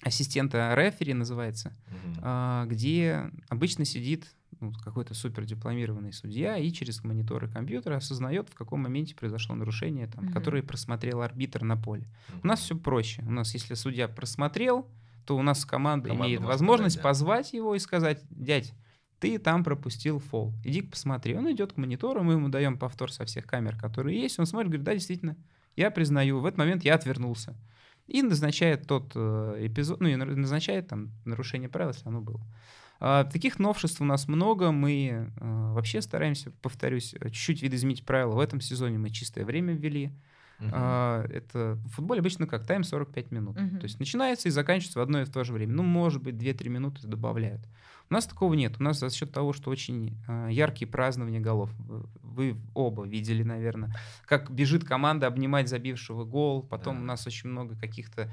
[0.01, 1.77] ассистента рефери называется,
[2.23, 8.55] а, где обычно сидит ну, какой-то супер дипломированный судья и через мониторы компьютера осознает, в
[8.55, 10.33] каком моменте произошло нарушение, там, Мгм.
[10.33, 12.07] которое просмотрел арбитр на поле.
[12.43, 13.21] У нас все проще.
[13.27, 14.87] У нас, если судья просмотрел,
[15.25, 17.09] то у нас команда, Команда имеет возможность сказать, да.
[17.09, 18.73] позвать его и сказать, дядь,
[19.19, 20.53] ты там пропустил фол.
[20.63, 21.35] Иди посмотри.
[21.35, 24.37] Он идет к монитору, мы ему даем повтор со всех камер, которые есть.
[24.39, 25.35] Он смотрит, говорит, да, действительно,
[25.75, 26.39] я признаю.
[26.41, 27.55] В этот момент я отвернулся.
[28.07, 32.39] И назначает тот э, эпизод, ну и на- назначает там нарушение правил, если оно было.
[32.99, 34.71] А, Таких новшеств у нас много.
[34.71, 38.35] Мы э, вообще стараемся, повторюсь, чуть-чуть видоизменить правила.
[38.35, 40.11] В этом сезоне мы чистое время ввели.
[40.71, 43.59] А, это в футболе обычно как тайм 45 минут.
[43.59, 43.79] Мгм.
[43.79, 45.73] То есть начинается и заканчивается в одно и в то же время.
[45.73, 47.61] Ну, может быть, 2-3 минуты добавляют.
[48.09, 48.75] У нас такого нет.
[48.79, 51.71] У нас за счет того, что очень а, яркие празднования голов.
[52.23, 53.93] Вы- оба видели, наверное,
[54.25, 56.63] как бежит команда обнимать забившего гол.
[56.63, 57.01] Потом Да.
[57.01, 58.31] у нас очень много каких-то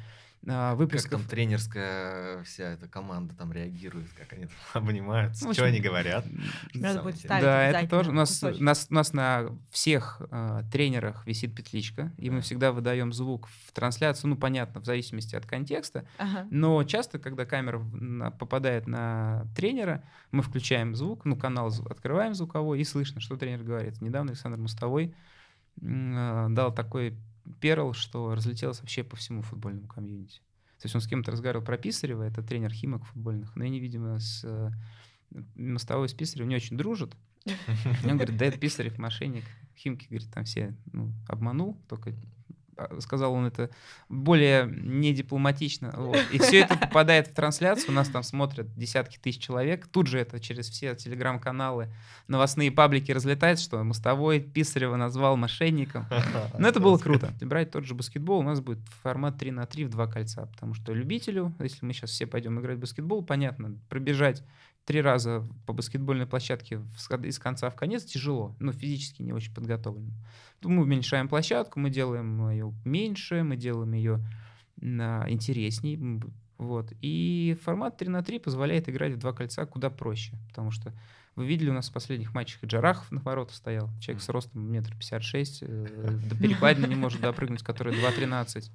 [0.49, 1.21] а, Как выплесков.
[1.21, 4.55] там тренерская вся эта команда там реагирует, как они там
[4.89, 6.25] обнимаются, Ну, в что общем, они говорят.
[6.75, 8.11] Надо будет ставить Да, это тоже.
[8.11, 12.43] У нас, у нас, у нас на всех а, тренерах висит петличка, и мы Да.
[12.43, 16.07] всегда выдаем звук в трансляцию, ну, понятно, в зависимости от контекста.
[16.19, 16.47] Ага.
[16.51, 20.03] Но часто, когда камера на- попадает на тренера,
[20.33, 24.01] мы включаем звук, ну, канал открываем звуковой, и слышно, что тренер говорит.
[24.01, 25.15] Недавно Александр Мостовой
[25.85, 27.17] а, дал такой
[27.61, 30.41] перл, что разлетелось вообще по всему футбольному комьюнити.
[30.79, 34.19] То есть он с кем-то разговаривал про Писарева, это тренер Химок футбольных, но они, видимо,
[34.19, 34.71] с э,
[35.55, 37.17] Мостовой с Писаревым не очень дружат.
[37.45, 39.45] И он говорит, да это Писарев мошенник.
[39.77, 42.13] Химки, говорит, там все ну, обманул, только
[43.01, 43.71] сказал он это
[44.09, 45.93] более недипломатично.
[45.97, 46.19] Вот.
[46.33, 49.87] И все это попадает в трансляцию, у нас там смотрят десятки тысяч человек.
[49.87, 51.89] Тут же это через все телеграм-каналы,
[52.29, 56.07] новостные паблики разлетается, что Мостовой Писарева назвал мошенником.
[56.59, 57.33] Но это было круто.
[57.41, 60.75] Брать тот же баскетбол, у нас будет формат 3 на 3 в два кольца, потому
[60.75, 64.43] что любителю, если мы сейчас все пойдем играть в баскетбол, понятно, пробежать
[64.85, 66.81] три раза по баскетбольной площадке
[67.25, 70.13] из конца в конец тяжело, но физически не очень подготовлен.
[70.61, 74.25] То Мы уменьшаем площадку, мы делаем ее меньше, мы делаем ее
[74.81, 75.97] интересней.
[75.97, 76.23] М,
[76.59, 76.93] Вот.
[77.01, 80.93] И формат 3 на 3 позволяет играть в два кольца куда проще, потому что
[81.35, 84.71] вы видели, у нас в последних матчах и Джарахов на воротах стоял, человек с ростом
[84.71, 88.71] метр пятьдесят шесть, э, до перекладины не может допрыгнуть, который 2.13.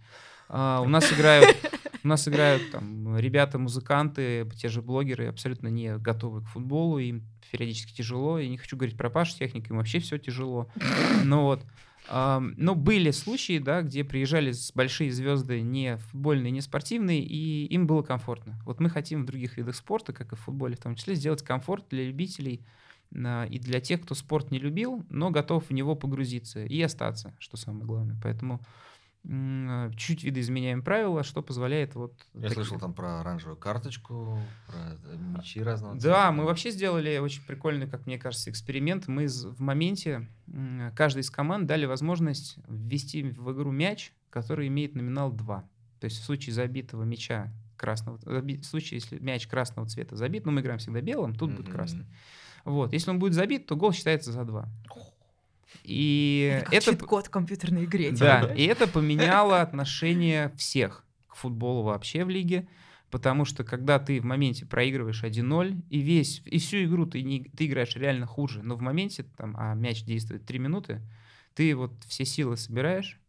[0.49, 1.55] А, у нас играют,
[2.07, 7.93] у нас играют там ребята-музыканты, те же блогеры, абсолютно не готовы к футболу, им периодически
[7.93, 8.39] тяжело.
[8.39, 10.69] Я не хочу говорить про Пашу технику, им вообще все тяжело.
[11.25, 11.65] Но вот
[12.09, 18.01] но были случаи, да, где приезжали большие звезды не футбольные, не спортивные, и им было
[18.01, 18.57] комфортно.
[18.63, 21.43] Вот мы хотим в других видах спорта, как и в футболе в том числе, сделать
[21.43, 22.65] комфорт для любителей
[23.13, 27.35] а, и для тех, кто спорт не любил, но готов в него погрузиться и остаться,
[27.39, 28.15] что самое главное.
[28.23, 28.61] Поэтому
[29.23, 32.13] чуть видоизменяем правила, что позволяет вот...
[32.33, 32.55] Я такие...
[32.55, 36.15] слышал там про оранжевую карточку, про мячи разного цвета.
[36.15, 39.07] Да, мы вообще сделали очень прикольный, как мне кажется, эксперимент.
[39.07, 40.29] Мы в моменте
[40.95, 45.69] каждой из команд дали возможность ввести в игру мяч, который имеет номинал 2.
[45.99, 50.51] То есть в случае забитого мяча красного, в случае, если мяч красного цвета забит, ну
[50.51, 51.55] мы играем всегда белым, тут mm-hmm.
[51.57, 52.05] будет красный.
[52.65, 54.69] Вот, если он будет забит, то гол считается за 2.
[55.83, 58.11] И это, это код компьютерной игре.
[58.11, 62.67] Да, и это поменяло отношение всех к футболу вообще в лиге,
[63.11, 67.43] потому что когда ты в моменте проигрываешь 1-0, и весь, и всю игру ты, не,
[67.43, 71.01] ты играешь реально хуже, но в моменте, там, а мяч действует 3 минуты,
[71.53, 73.19] ты вот все силы собираешь,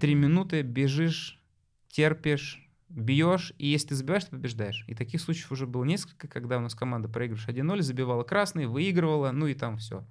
[0.00, 1.40] 3 минуты бежишь,
[1.88, 4.84] терпишь, бьешь, и если ты забиваешь, ты побеждаешь.
[4.86, 9.30] И таких случаев уже было несколько, когда у нас команда проигрываешь 1-0, забивала красный, выигрывала,
[9.32, 10.04] ну и там все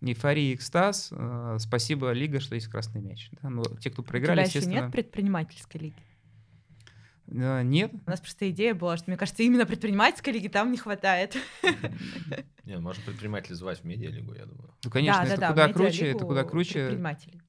[0.00, 1.08] эйфория, экстаз.
[1.12, 3.30] Э, спасибо, Лига, что есть красный мяч.
[3.42, 3.50] Да?
[3.50, 4.84] Но те, кто проиграли, У тебя естественно...
[4.84, 5.96] нет предпринимательской лиги?
[7.26, 7.92] Uh, нет.
[8.06, 11.36] У нас просто идея была, что, мне кажется, именно предпринимательской лиги там не хватает.
[12.64, 14.74] Не, ну, можно предпринимателей звать в медиалигу, я думаю.
[14.84, 17.00] Ну, конечно, это куда круче, это куда круче.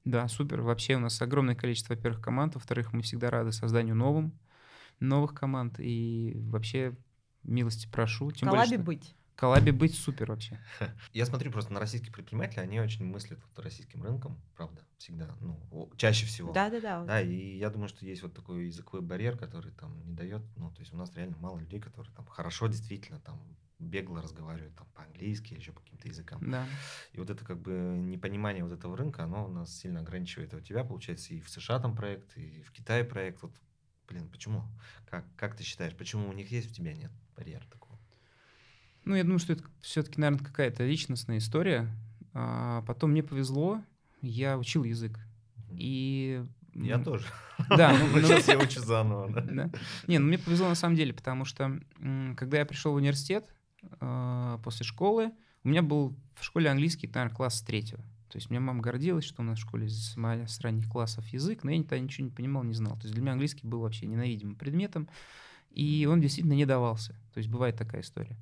[0.04, 0.62] Да, супер.
[0.62, 4.38] Вообще у нас огромное количество, во-первых, команд, во-вторых, мы всегда рады созданию новым,
[5.00, 6.96] новых команд, и вообще
[7.42, 8.30] милости прошу.
[8.32, 10.58] Тем более, быть коллабе быть супер вообще.
[11.12, 15.90] Я смотрю просто на российских предпринимателей, они очень мыслят вот российским рынком, правда, всегда, ну,
[15.96, 16.52] чаще всего.
[16.52, 17.04] Да-да-да.
[17.04, 20.70] Да, и я думаю, что есть вот такой языковой барьер, который там не дает, ну,
[20.70, 23.40] то есть у нас реально мало людей, которые там хорошо действительно там
[23.82, 26.50] бегло разговаривают там по-английски, еще по каким-то языкам.
[26.50, 26.66] Да.
[27.12, 30.54] И вот это как бы непонимание вот этого рынка, оно нас сильно ограничивает.
[30.54, 33.42] А у тебя, получается, и в США там проект, и в Китае проект.
[33.42, 33.52] Вот,
[34.08, 34.62] блин, почему?
[35.06, 37.81] Как, как ты считаешь, почему у них есть, у тебя нет барьера такого?
[39.04, 41.88] Ну, я думаю, что это все-таки, наверное, какая-то личностная история.
[42.34, 43.82] А потом мне повезло,
[44.20, 45.18] я учил язык.
[45.70, 47.26] И я тоже.
[47.68, 49.30] Да, ну, ну, сейчас я учу заново.
[49.30, 49.40] Да?
[49.40, 49.70] Да.
[50.06, 51.78] Не, ну мне повезло на самом деле, потому что
[52.36, 53.44] когда я пришел в университет
[54.00, 55.32] э, после школы,
[55.64, 58.02] у меня был в школе английский, наверное, класс с третьего.
[58.28, 61.26] То есть у меня мама гордилась, что у нас в школе с, с ранних классов
[61.28, 62.94] язык, но я тогда ничего не понимал, не знал.
[62.94, 65.08] То есть для меня английский был вообще ненавидимым предметом,
[65.70, 67.12] и он действительно не давался.
[67.34, 68.38] То есть бывает такая история.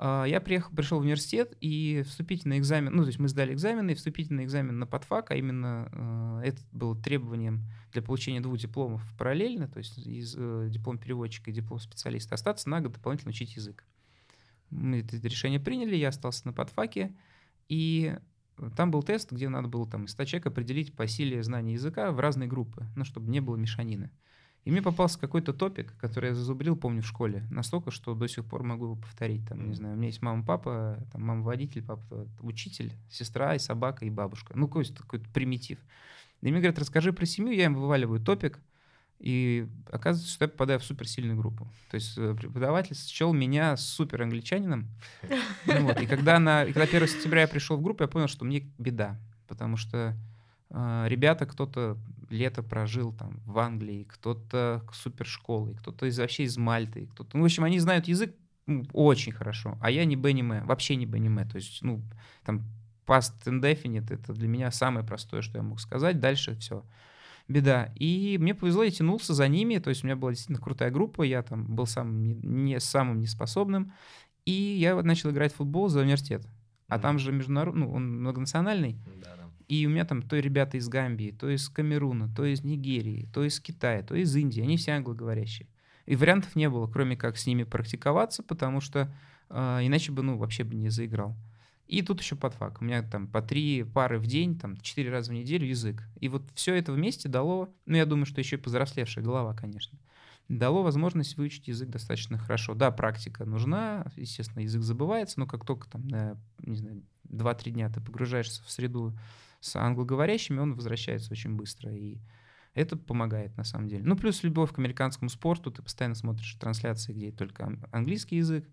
[0.00, 3.90] А, я приехал, пришел в университет, и вступительный экзамен, ну, то есть мы сдали экзамены,
[3.90, 9.02] и вступительный экзамен на подфак, а именно э, это было требованием для получения двух дипломов
[9.18, 13.56] параллельно, то есть из, э, диплом переводчика и диплом специалиста, остаться на год дополнительно учить
[13.56, 13.84] язык.
[14.70, 17.12] Мы это решение приняли, я остался на подфаке,
[17.68, 18.16] и
[18.76, 22.12] там был тест, где надо было там из 100 человек определить по силе знания языка
[22.12, 24.12] в разные группы, ну, чтобы не было мешанины.
[24.64, 27.46] И мне попался какой-то топик, который я зазубрил, помню, в школе.
[27.50, 29.46] Настолько, что до сих пор могу его повторить.
[29.48, 33.58] Там, не знаю, у меня есть мама, папа, там, мама водитель, папа учитель, сестра и
[33.58, 34.52] собака и бабушка.
[34.56, 35.78] Ну, какой-то такой примитив.
[36.42, 38.60] И мне говорят, расскажи про семью, я им вываливаю топик,
[39.18, 41.66] и оказывается, что я попадаю в суперсильную группу.
[41.90, 44.88] То есть э, преподаватель счел меня супер англичанином.
[45.66, 46.00] Ну, вот.
[46.00, 48.70] И когда, на, и когда 1 сентября я пришел в группу, я понял, что мне
[48.78, 49.18] беда.
[49.48, 50.16] Потому что
[50.70, 51.96] ребята, кто-то
[52.30, 57.36] лето прожил там в Англии, кто-то супершколы, кто-то из, вообще из Мальты, кто-то...
[57.36, 58.34] Ну, в общем, они знают язык
[58.92, 61.46] очень хорошо, а я не Бенниме, вообще не Бенниме.
[61.46, 62.02] То есть, ну,
[62.44, 62.62] там,
[63.06, 66.20] past indefinite— это для меня самое простое, что я мог сказать.
[66.20, 66.84] Дальше все
[67.48, 67.90] беда.
[67.96, 71.22] И мне повезло, я тянулся за ними, то есть у меня была действительно крутая группа,
[71.22, 73.92] я там был самым не, не самым неспособным,
[74.44, 76.46] и я начал играть в футбол за университет.
[76.88, 77.00] А mm-hmm.
[77.00, 78.98] там же международный, ну, он многонациональный.
[79.22, 79.37] Да.
[79.68, 83.44] И у меня там то ребята из Гамбии, то из Камеруна, то из Нигерии, то
[83.44, 84.62] из Китая, то из Индии.
[84.62, 85.68] Они все англоговорящие.
[86.06, 89.14] И вариантов не было, кроме как с ними практиковаться, потому что
[89.50, 91.36] э, иначе бы, ну, вообще бы не заиграл.
[91.86, 92.80] И тут еще подфак.
[92.80, 96.02] У меня там по три пары в день, там четыре раза в неделю язык.
[96.20, 99.98] И вот все это вместе дало, ну, я думаю, что еще и повзрослевшая голова, конечно,
[100.48, 102.74] дало возможность выучить язык достаточно хорошо.
[102.74, 106.06] Да, практика нужна, естественно, язык забывается, но как только там,
[106.58, 109.14] не знаю, 2-3 дня ты погружаешься в среду
[109.60, 111.92] с англоговорящими, он возвращается очень быстро.
[111.92, 112.18] И
[112.74, 114.04] Это помогает, на самом деле.
[114.04, 115.70] Ну, плюс любовь к американскому спорту.
[115.70, 118.68] Ты постоянно смотришь трансляции, где только английский язык.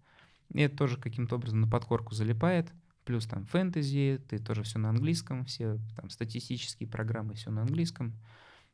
[0.54, 2.72] И это тоже каким-то образом на подкорку залипает.
[3.04, 8.14] Плюс там фэнтези, ты тоже все на английском, все там статистические программы, все на английском.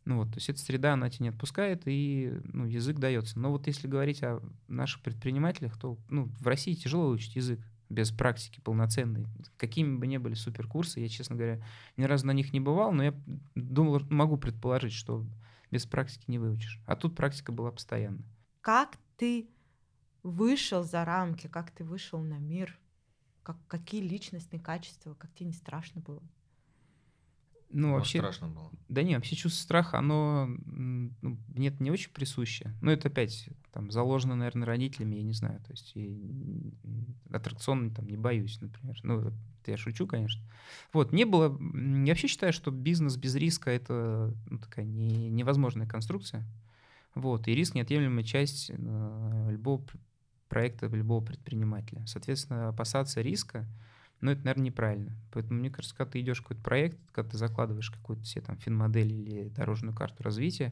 [0.03, 3.39] Ну вот, то есть эта среда, она тебя не отпускает, и ну, язык дается.
[3.39, 7.59] Но вот если говорить о наших предпринимателях, то ну, в России тяжело учить язык
[7.91, 9.27] без практики полноценной.
[9.57, 11.63] Какими бы ни были суперкурсы, я, честно говоря,
[11.97, 13.13] ни разу на них не бывал, но я
[13.55, 15.25] думал, могу предположить, что
[15.69, 16.79] без практики не выучишь.
[16.85, 18.23] А тут практика была постоянно.
[18.61, 19.47] Как ты
[20.23, 22.77] вышел за рамки, как ты вышел на мир?
[23.43, 26.21] Как, какие личностные качества, как тебе не страшно было?
[27.73, 28.71] Ну, вообще, страшно было.
[28.89, 32.73] да не, вообще чувство страха, оно ну, мне это не очень присуще.
[32.81, 35.59] Ну, это опять там заложено, наверное, родителями, я не знаю.
[35.61, 36.07] То есть и,
[36.83, 38.97] м, аттракционно там не боюсь, например.
[39.03, 40.43] Ну, это я шучу, конечно.
[40.93, 41.57] Вот, не было...
[41.73, 46.45] Я вообще считаю, что бизнес без риска— это ну, такая не- невозможная конструкция.
[47.15, 49.99] Вот, и риск— неотъемлемая часть э, любого пр-
[50.49, 52.05] проекта, любого предпринимателя.
[52.07, 53.67] Соответственно, опасаться риска
[54.21, 55.17] но это, наверное, неправильно.
[55.31, 58.57] Поэтому, мне кажется, когда ты идешь в какой-то проект, когда ты закладываешь какую-то себе там
[58.57, 60.71] финмодель или дорожную карту развития,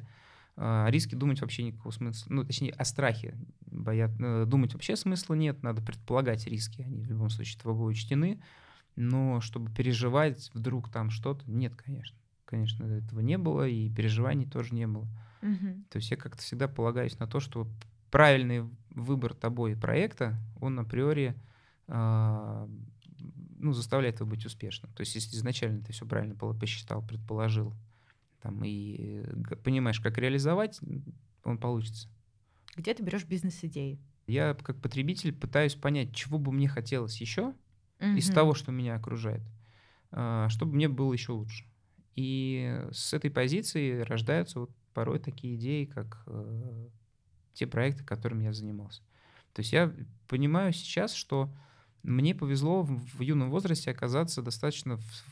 [0.55, 2.33] о риске думать вообще никакого смысла.
[2.33, 5.63] Ну, точнее, о страхе боят, э, думать вообще смысла нет.
[5.63, 6.81] Надо предполагать риски.
[6.81, 8.41] Они в любом случае тобой учтены.
[8.97, 12.17] Но чтобы переживать вдруг там что-то, нет, конечно.
[12.43, 15.07] Конечно, этого не было, и переживаний тоже не было.
[15.41, 15.85] Мгм.
[15.89, 17.67] То есть я как-то всегда полагаюсь на то, что
[18.11, 21.35] правильный выбор тобой проекта, он априори
[21.87, 22.67] а,
[23.59, 24.91] ну, заставляет его быть успешным.
[24.93, 27.73] То есть если изначально ты все правильно посчитал, предположил,
[28.41, 30.79] там, и г- понимаешь, как реализовать,
[31.43, 32.09] он получится.
[32.75, 33.99] Где ты берешь бизнес-идеи?
[34.27, 37.53] Я как потребитель пытаюсь понять, чего бы мне хотелось еще
[37.99, 38.33] из Мгм.
[38.35, 39.41] того, что меня окружает,
[40.11, 41.65] а, чтобы мне было еще лучше.
[42.15, 46.89] И с этой позиции рождаются вот порой такие идеи, как э,
[47.53, 49.01] те проекты, которыми я занимался.
[49.53, 49.93] То есть я
[50.27, 51.53] понимаю сейчас, что
[52.03, 55.25] мне повезло в, юном возрасте оказаться достаточно в,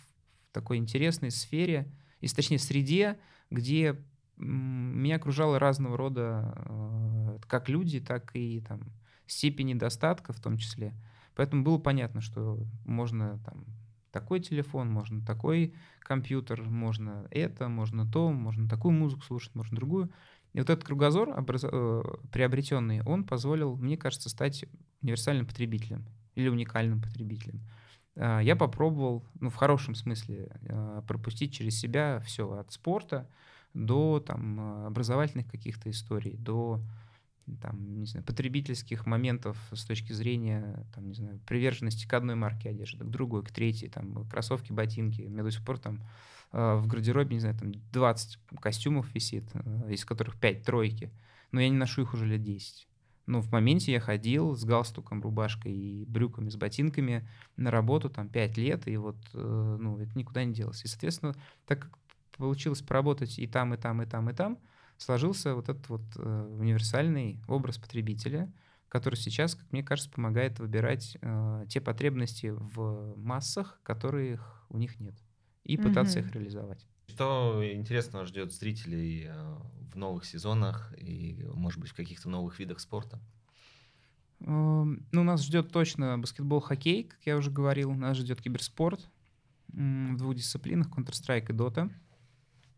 [0.51, 3.17] такой интересной сфере, и, точнее, среде,
[3.51, 3.95] где
[4.38, 8.82] меня окружало разного рода э, как люди, так и там,
[9.25, 10.93] степени достатка в том числе.
[11.36, 13.65] Поэтому было понятно, что можно там
[14.12, 20.12] такой телефон, можно такой компьютер, можно это, можно то, можно такую музыку слушать, можно другую.
[20.53, 24.65] И вот этот кругозор образ- э, приобретенный, он позволил, мне кажется, стать
[25.01, 26.06] универсальным потребителем
[26.38, 27.62] или уникальным потребителем.
[28.15, 33.28] А, Я попробовал, ну, в хорошем смысле, а, пропустить через себя все от спорта
[33.73, 36.80] до там, а, образовательных каких-то историй, до
[37.62, 42.69] там, не знаю, потребительских моментов с точки зрения, там, не знаю, приверженности к одной марке
[42.69, 45.21] одежды, к другой, к третьей, там, кроссовки, ботинки.
[45.21, 46.04] У меня до сих пор там
[46.52, 49.45] э, в гардеробе, не знаю, там 20 костюмов висит,
[49.89, 51.10] из которых 5 тройки,
[51.54, 52.87] но я не ношу их уже лет 10.
[53.28, 58.30] Но в моменте я ходил с галстуком, рубашкой и брюками, с ботинками на работу там
[58.30, 60.84] 5 лет, и вот, э, ну, это никуда не делось.
[60.86, 61.36] И, соответственно,
[61.66, 62.00] так как
[62.38, 64.60] получилось поработать и там, и там, и там, и там,
[64.98, 68.52] сложился вот этот вот э, универсальный образ потребителя,
[68.90, 75.00] который сейчас, как мне кажется, помогает выбирать э, те потребности в массах, которых у них
[75.00, 75.16] нет,
[75.63, 76.30] и пытаться Мгм.
[76.30, 76.88] их реализовать.
[77.17, 79.56] Что интересного ждет зрителей э,
[79.93, 83.20] в новых сезонах и, может быть, в каких-то новых видах спорта?
[84.41, 87.93] Эм, Ну, нас ждет точно баскетбол, хоккей, как я уже говорил.
[87.93, 89.08] Нас ждет киберспорт
[89.70, 91.89] в двух дисциплинах, Counter-Strike и Dota.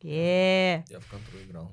[0.02, 1.72] Е, Я в контру играл.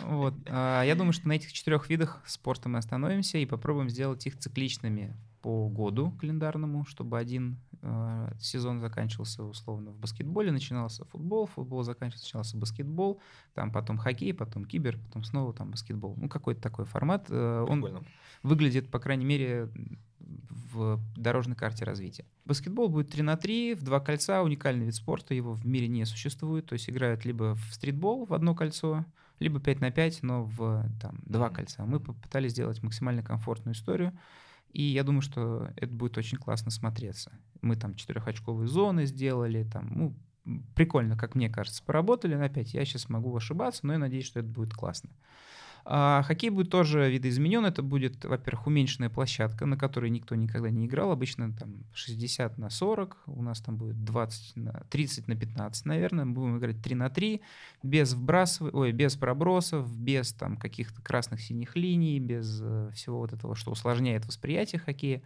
[0.00, 0.34] Вот.
[0.46, 4.36] а, Я думаю, что на этих четырех видах спорта мы остановимся и попробуем сделать их
[4.38, 7.56] цикличными по году календарному, чтобы один
[8.40, 13.20] сезон заканчивался условно в баскетболе, начинался футбол, футбол заканчивался, начинался баскетбол,
[13.54, 16.14] там потом хоккей, потом кибер, потом снова там баскетбол.
[16.16, 17.26] Ну, какой-то такой формат.
[17.30, 18.06] Э, Он Прикольно.
[18.42, 19.70] выглядит, по крайней мере,
[20.18, 22.24] в дорожной карте развития.
[22.44, 26.04] Баскетбол будет 3 на 3 в два кольца, уникальный вид спорта, его в мире не
[26.04, 29.04] существует, то есть играют либо в стритбол в одно кольцо,
[29.38, 31.84] либо 5 на 5, но в там, два кольца.
[31.84, 34.12] Мы попытались сделать максимально комфортную историю,
[34.72, 37.32] и я думаю, что это будет очень классно смотреться.
[37.62, 40.16] Мы там четырехочковые зоны сделали, там, ну,
[40.74, 42.34] прикольно, как мне кажется, поработали.
[42.34, 45.10] Опять, я сейчас могу ошибаться, но я надеюсь, что это будет классно.
[45.88, 47.64] А, хоккей будет тоже видоизменен.
[47.64, 51.12] Это будет, во-первых, уменьшенная площадка, на которой никто никогда не играл.
[51.12, 56.24] Обычно там 60 на 40, у нас там будет 20 на 30 на 15, наверное.
[56.24, 57.40] Мы будем играть 3 на 3,
[57.84, 58.74] без вбрасыв...
[58.74, 63.70] ой, без пробросов, без там каких-то красных синих линий, без э, всего вот этого, что
[63.70, 65.22] усложняет восприятие хоккея.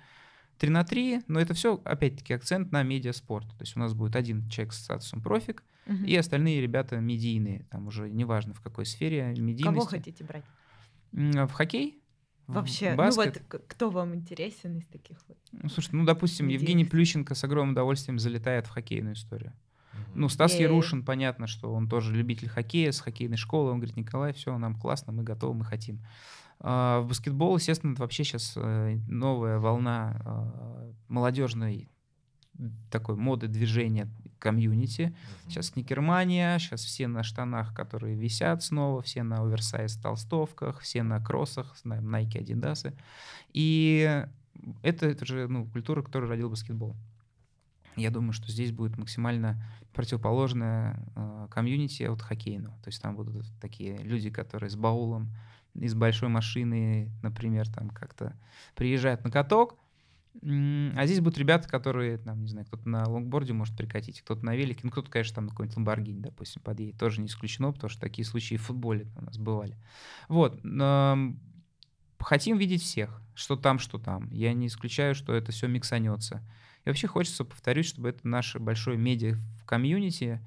[0.58, 3.48] 3 на 3, но это все, опять-таки, акцент на медиаспорт.
[3.56, 6.04] То есть у нас будет один человек с статусом профик, Мгм.
[6.04, 9.62] И остальные ребята медийные, там уже неважно в какой сфере медийности.
[9.64, 10.44] Кого хотите брать?
[11.10, 12.00] В хоккей?
[12.46, 13.42] В Вообще, ну баскет?
[13.50, 15.36] вот к- кто вам интересен из таких вот?
[15.50, 16.84] Ну, слушай, ну, допустим, Евгений.
[16.84, 19.52] Плющенко с огромным удовольствием залетает в хоккейную историю.
[20.14, 20.62] Ну, Стас Ей.
[20.62, 23.70] Ярушин, понятно, что он тоже любитель хоккея, с хоккейной школы.
[23.72, 26.00] Он говорит, Николай, все, нам классно, мы готовы, мы хотим.
[26.60, 31.88] А, В баскетбол, естественно, это вообще сейчас новая волна а, молодежной
[32.90, 34.08] такой моды движения
[34.40, 35.14] комьюнити.
[35.46, 41.20] Сейчас сникермания, сейчас все на штанах, которые висят снова, все на оверсайз толстовках, все на
[41.20, 42.92] кроссах, знаем, Nike, Adidas.
[43.52, 44.24] И
[44.82, 46.96] это, это же ну, культура, которую родил баскетбол.
[47.96, 49.62] Я думаю, что здесь будет максимально
[49.92, 52.76] противоположная э, комьюнити от хоккейного.
[52.82, 55.30] То есть там будут такие люди, которые с баулом
[55.74, 58.34] из большой машины, например, там как-то
[58.74, 59.76] приезжают на каток,
[60.42, 64.54] А здесь будут ребята, которые, там, не знаю, кто-то на лонгборде может прикатить, кто-то на
[64.54, 66.98] велике, ну, кто-то, конечно, там на какой-нибудь Ламборгини, допустим, подъедет.
[66.98, 69.76] Тоже не исключено, потому что такие случаи в футболе у нас бывали.
[70.28, 70.60] Вот.
[72.18, 74.30] Хотим видеть всех, что там, что там.
[74.30, 76.42] Я не исключаю, что это все миксанется.
[76.84, 80.40] И вообще хочется, повторюсь, чтобы это наше большое медиа в комьюнити,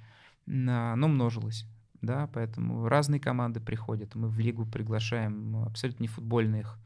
[0.47, 1.65] оно множилось.
[2.01, 4.15] Да, поэтому разные команды приходят.
[4.15, 6.77] Мы в лигу приглашаем абсолютно не футбольных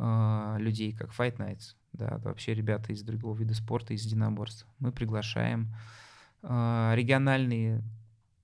[0.00, 4.64] а, людей, как Fight Nights, да, вообще ребята из другого вида спорта, из единоборств.
[4.78, 5.74] Мы приглашаем
[6.42, 7.82] а, региональные,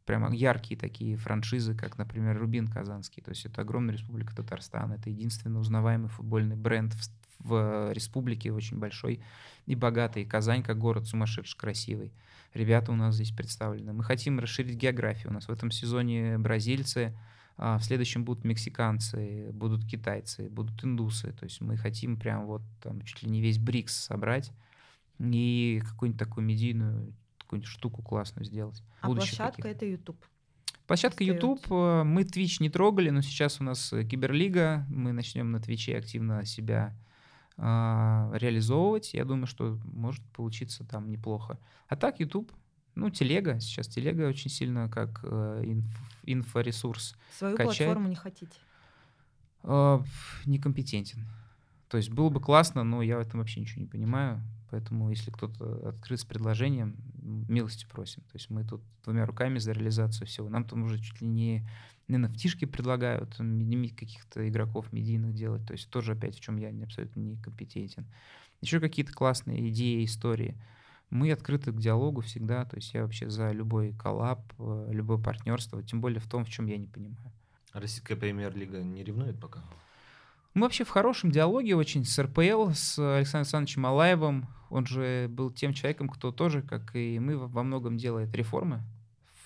[0.04, 3.22] прямо яркие такие франшизы, как, например, Рубин Казанский.
[3.22, 8.78] То есть это огромная республика Татарстан, это единственный узнаваемый футбольный бренд в, в республике, очень
[8.78, 9.22] большой
[9.66, 10.24] и богатый.
[10.24, 12.12] Казань как город сумасшедший красивый.
[12.52, 13.92] Ребята у нас здесь представлены.
[13.92, 15.30] Мы хотим расширить географию.
[15.30, 17.16] У нас в этом сезоне бразильцы,
[17.56, 21.32] в следующем будут мексиканцы, будут китайцы, будут индусы.
[21.32, 24.52] То есть мы хотим прям вот там чуть ли не весь БРИКС собрать
[25.20, 28.82] и какую-нибудь такую медийную какую-нибудь штуку классную сделать.
[29.00, 29.76] А Будущих площадка таких.
[29.76, 30.24] это YouTube.
[30.86, 31.46] Площадка остаётся.
[31.46, 35.60] YouTube, э, мы Twitch не трогали, но сейчас у нас э, Киберлига, мы начнем на
[35.60, 36.96] Твиче активно себя
[37.56, 39.14] а, реализовывать.
[39.14, 41.58] Я думаю, что может получиться там неплохо.
[41.88, 42.52] А так YouTube,
[42.94, 45.84] ну, телега, сейчас телега очень сильно как э, инф-
[46.24, 47.76] инфоресурс Свою Качает.
[47.78, 48.52] платформу не хотите.
[49.62, 50.00] э,
[50.46, 51.26] некомпетентен.
[51.88, 54.40] То есть было бы классно, но я в этом вообще ничего не понимаю.
[54.70, 56.96] Поэтому, если кто-то открыт с предложением,
[57.48, 58.22] милости просим.
[58.22, 60.48] То есть мы тут двумя руками за реализацию всего.
[60.48, 61.66] Нам там уже чуть ли не
[62.08, 63.36] NFT-шки предлагают,
[63.90, 65.64] каких-то игроков медийных делать.
[65.66, 68.04] То есть тоже опять в чем я абсолютно некомпетентен.
[68.60, 70.56] Еще какие-то классные идеи, истории.
[71.14, 72.64] Мы открыты к диалогу всегда.
[72.64, 76.50] То есть я вообще за любой коллаб, э, любое партнерство, тем более в том, в
[76.50, 77.30] чем я не понимаю.
[77.72, 79.62] Российская премьер-лига не ревнует пока?
[80.54, 84.46] Мы вообще в хорошем диалоге очень с РПЛ, с Александром Александровичем Алаевым.
[84.70, 88.82] Он же был тем человеком, кто тоже, как и мы, во многом делает реформы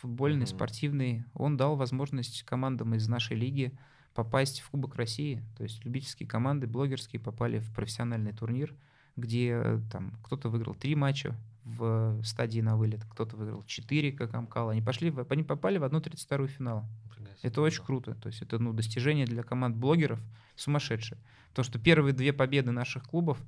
[0.01, 0.47] футбольные, Мгм.
[0.47, 1.25] спортивные.
[1.35, 3.73] Он дал возможность командам из нашей лиги
[4.15, 5.43] попасть в Кубок России.
[5.57, 8.75] То есть любительские команды, блогерские попали в профессиональный турнир,
[9.17, 11.37] где э, там кто-то выиграл три матча
[11.77, 14.71] в стадии на вылет, кто-то выиграл четыре, как Амкал.
[14.71, 16.89] Они, пошли, в- они попали в одну 32 финала.
[17.07, 17.39] Нифига себе.
[17.43, 18.15] Это очень круто.
[18.15, 20.21] То есть это ну, достижение для команд блогеров
[20.57, 21.19] сумасшедшее.
[21.53, 23.39] То, что первые две победы наших клубов,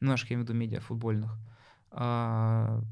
[0.00, 1.36] наших, я имею в виду, медиафутбольных,
[1.90, 2.82] а,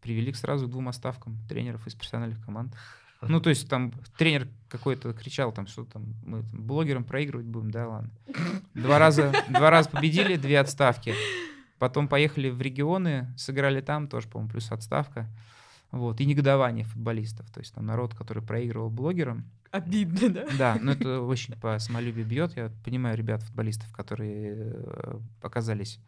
[0.00, 2.74] привели к сразу к двум оставкам тренеров из профессиональных команд.
[3.20, 7.70] Ну, то есть там тренер какой-то кричал, там, что там, мы там, блогерам проигрывать будем,
[7.70, 8.10] да, ладно.
[8.74, 11.14] Два раза, два раза победили, две отставки.
[11.78, 15.28] Потом поехали в регионы, сыграли там, тоже, по-моему, плюс отставка.
[15.90, 17.50] Вот, и негодование футболистов.
[17.50, 20.46] То есть там народ, который проигрывал блогерам, Обидно, да?
[20.56, 22.56] да, но это очень по самолюбию бьет.
[22.56, 26.00] Я понимаю ребят, футболистов, которые э, оказались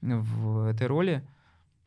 [0.00, 1.26] в этой роли.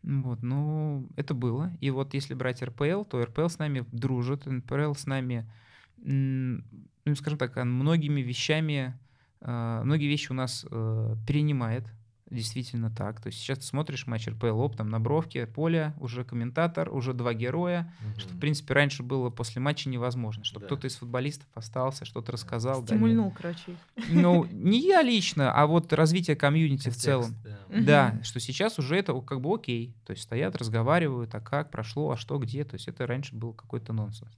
[0.04, 1.72] Вот, ну, это было.
[1.80, 5.50] И вот если брать РПЛ, то РПЛ с нами дружит, РПЛ с нами,
[5.98, 9.00] ну, скажем так, многими вещами,
[9.40, 11.86] э, многие вещи у нас э, перенимает.
[12.34, 13.22] Действительно так.
[13.22, 17.34] То есть сейчас ты смотришь матч РПЛ, там на бровке, поле, уже комментатор, уже два
[17.34, 20.66] героя, что, в принципе, раньше было после матча невозможно, чтобы Да.
[20.68, 22.82] кто-то из футболистов остался, что-то рассказал.
[22.82, 23.74] да, Стимульнул, короче.
[23.96, 24.10] их.
[24.10, 27.36] не- Ну, не я лично, а вот развитие комьюнити в целом.
[27.44, 27.60] да.
[27.82, 29.94] Да, что сейчас уже это как бы окей.
[30.06, 32.64] То есть стоят, разговаривают, а как прошло, а что, где.
[32.64, 34.32] То есть это раньше был какой-то нонсенс.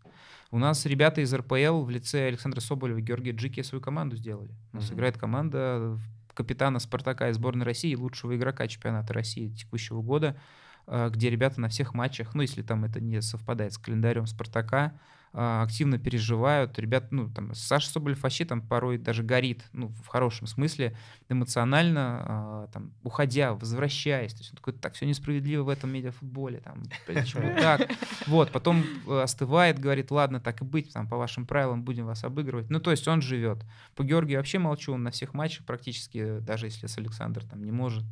[0.52, 4.52] У нас ребята из РПЛ в лице Александра Соболева и Георгия Джики свою команду сделали.
[4.74, 5.98] У нас играет команда
[6.36, 10.38] капитана Спартака и сборной России, и лучшего игрока чемпионата России текущего года,
[10.86, 14.86] э, где ребята на всех матчах, ну, если там это не совпадает с календарем Спартака,
[14.86, 15.00] а,
[15.36, 16.80] активно переживают.
[16.80, 20.96] Ребят, ну, там, Саша Соболев вообще там порой даже горит, ну, в хорошем смысле,
[21.28, 24.34] эмоционально, а, там, уходя, возвращаясь.
[24.34, 27.90] То есть он такой, так, все несправедливо в этом медиафутболе, там, почему так?
[28.28, 32.24] Вот, потом э, остывает, говорит, ладно, так и быть, там, по вашим правилам будем вас
[32.24, 32.70] обыгрывать.
[32.70, 33.66] Ну, то есть он живет.
[33.96, 37.72] По Георгию вообще молчу, он на всех матчах практически, даже если с Александр там не
[37.72, 38.06] может.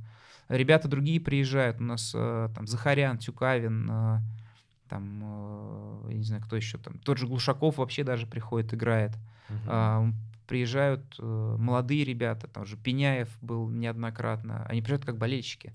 [0.49, 4.19] Ребята другие приезжают, у нас э, там Захарян, Тюкавин, э,
[4.89, 9.11] там, я не знаю, кто еще там, тот же Глушаков вообще даже приходит, играет.
[9.49, 10.13] Uh-huh.
[10.47, 15.73] Приезжают молодые ребята, там же Пеняев был неоднократно, они приезжают как болельщики.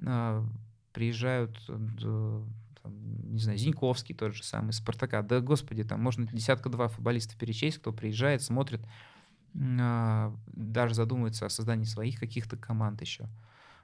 [0.00, 0.46] Uh-huh.
[0.92, 5.22] Приезжают, там, не знаю, Зиньковский тот же самый, Спартака.
[5.22, 8.80] Да, господи, там можно десятка-два футболистов перечесть, кто приезжает, смотрит,
[9.52, 13.28] даже задумывается о создании своих каких-то команд еще.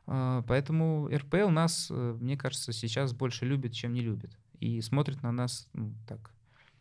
[0.06, 5.32] Поэтому РПЛ нас, э, мне кажется, сейчас больше любит, чем не любит и смотрит на
[5.32, 6.30] нас ну, так,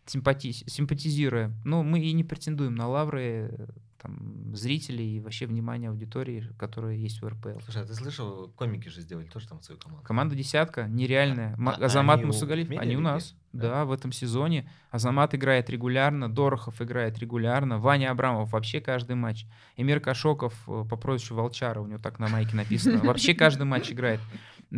[0.06, 1.52] симпати симпатизируя.
[1.66, 3.68] Но мы и не претендуем на лавры
[4.02, 7.60] там, зрителей и вообще внимания аудитории, которая есть в РПЛ.
[7.64, 10.04] Слушай, а ты слышал, комики же сделали тоже там свою команду?
[10.04, 11.56] Команда «Десятка», нереальная.
[11.60, 13.36] А, Азамат они Мусагалиев, у они у нас.
[13.54, 13.70] Да?
[13.70, 14.68] да, в этом сезоне.
[14.92, 19.46] Азамат играет регулярно, Дорохов играет регулярно, Ваня Абрамов вообще каждый матч.
[19.76, 23.92] Эмир Кашоков э, по прозвищу Волчара, у него так на майке написано, вообще каждый матч
[23.92, 24.22] играет.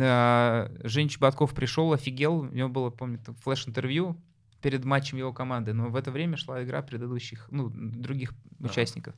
[0.00, 4.16] А, Жень Чеботков пришел, офигел, у него было, помню, флеш-интервью
[4.60, 8.70] перед матчем его команды, но в это время шла игра предыдущих, ну, других да.
[8.70, 9.14] участников.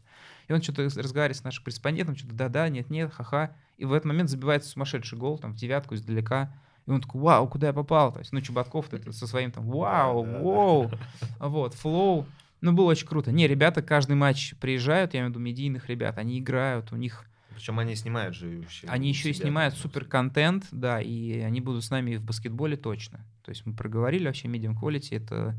[0.48, 3.52] И он что-то разговаривает с нашим корреспондентом, что-то да-да, нет-нет, ха-ха.
[3.76, 6.52] И в этот момент забивается сумасшедший гол, там, в девятку издалека.
[6.86, 8.12] И он такой, вау, куда я попал?
[8.12, 10.90] То есть, ну, Чеботков это со своим там, вау, вау,
[11.38, 12.26] вот, флоу.
[12.60, 13.30] Ну, было очень круто.
[13.30, 17.24] Не, ребята каждый матч приезжают, я имею в виду медийных ребят, они играют, у них
[17.56, 18.86] причем они снимают же еще.
[18.86, 23.26] Они еще и снимают супер контент, да, и они будут с нами в баскетболе точно.
[23.42, 25.58] То есть мы проговорили вообще medium quality, это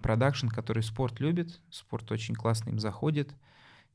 [0.00, 3.34] продакшн, который спорт любит, спорт очень классно им заходит,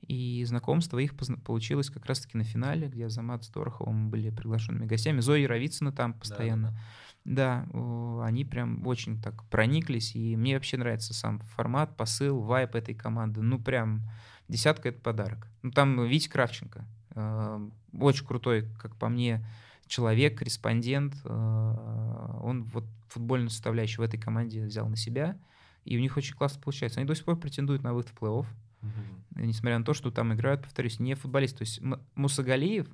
[0.02, 5.22] и знакомство их получилось как раз-таки на финале, где Замат с Дороховым были приглашенными гостями.
[5.22, 6.76] Зоя Яровицына там постоянно.
[7.24, 7.68] Да, да.
[7.72, 12.96] да, они прям очень так прониклись, и мне вообще нравится сам формат, посыл, вайп этой
[12.96, 13.42] команды.
[13.42, 14.10] Ну, прям
[14.48, 15.48] Десятка— это подарок.
[15.62, 16.86] Ну, там Витя Кравченко.
[17.16, 17.70] Э,
[18.00, 19.46] очень крутой, как по мне,
[19.88, 21.16] человек, корреспондент.
[21.24, 25.38] Э, он вот футбольную составляющую в этой команде взял на себя.
[25.84, 27.00] И у них очень классно получается.
[27.00, 28.46] Они до сих пор претендуют на выход в плей-офф.
[28.82, 29.46] Uh-huh.
[29.46, 31.60] Несмотря на то, что там играют, повторюсь, не футболисты.
[31.60, 31.82] То есть
[32.16, 32.88] Муса Галиев,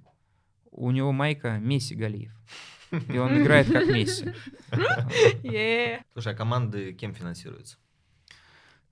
[0.71, 2.33] у него майка Месси Галиев.
[2.91, 4.33] И он играет как Месси.
[6.13, 7.77] Слушай, а команды кем финансируются?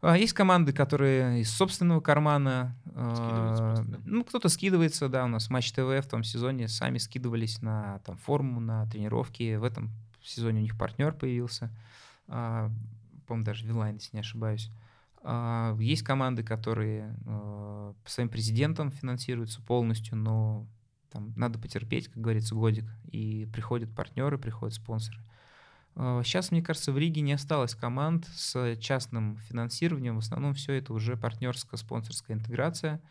[0.01, 5.71] А, есть команды, которые из собственного кармана, а, ну, кто-то скидывается, да, у нас Матч
[5.71, 9.55] ТВ в том сезоне сами скидывались на там, форму, на тренировки.
[9.55, 9.91] В этом
[10.21, 11.71] сезоне у них партнер появился,
[12.27, 12.69] а,
[13.27, 14.69] по-моему, даже Вилайн, если не ошибаюсь.
[15.79, 20.67] Есть команды, которые по своим президентам финансируются полностью, но
[21.09, 25.17] там надо потерпеть, как говорится, годик, и приходят партнеры, приходят спонсоры.
[25.95, 30.15] Сейчас, мне кажется, в Риге не осталось команд с частным финансированием.
[30.15, 33.01] В основном все это уже партнерская, спонсорская интеграция.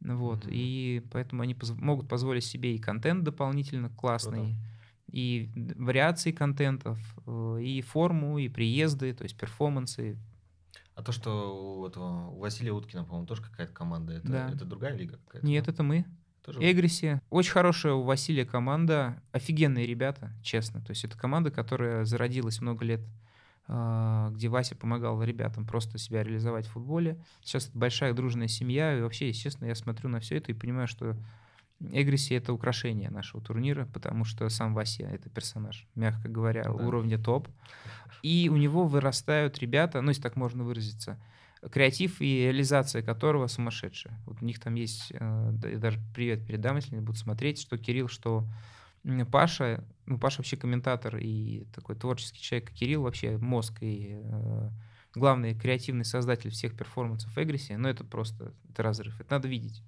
[0.00, 0.44] Вот.
[0.44, 0.52] Mm-hmm.
[0.52, 4.56] И поэтому они поз- могут позволить себе и контент дополнительно классный, Круто.
[5.12, 10.18] и вариации контентов, э, и форму, и приезды, то есть перформансы.
[10.94, 14.50] А то, что у, этого, у Василия Уткина, по-моему, тоже какая-то команда, это, да.
[14.50, 15.46] это другая лига какая-то?
[15.46, 16.04] Нет, это мы.
[16.44, 16.58] Тоже...
[16.60, 17.20] Эгриси.
[17.30, 19.22] Очень хорошая у Василия команда.
[19.32, 20.80] Офигенные ребята, честно.
[20.80, 23.00] То есть это команда, которая зародилась много лет,
[23.68, 27.22] а, где Вася помогал ребятам просто себя реализовать в футболе.
[27.42, 28.96] Сейчас это большая дружная семья.
[28.96, 31.16] И вообще, естественно, я смотрю на все это и понимаю, что
[31.80, 36.72] Эгриси— это украшение нашего турнира, потому что сам Вася— это персонаж, мягко говоря, да.
[36.72, 37.48] уровня топ.
[38.22, 41.18] И у него вырастают ребята, ну, если так можно выразиться—
[41.68, 44.18] креатив и реализация которого сумасшедшая.
[44.26, 48.08] Вот у них там есть, э, даже привет передам, если они будут смотреть, что Кирилл,
[48.08, 48.46] что
[49.30, 54.70] Паша, ну, Паша вообще комментатор и такой творческий человек, Кирилл вообще мозг и э,
[55.14, 59.82] главный креативный создатель всех перформансов Эгриси, но это просто это разрыв, это надо видеть.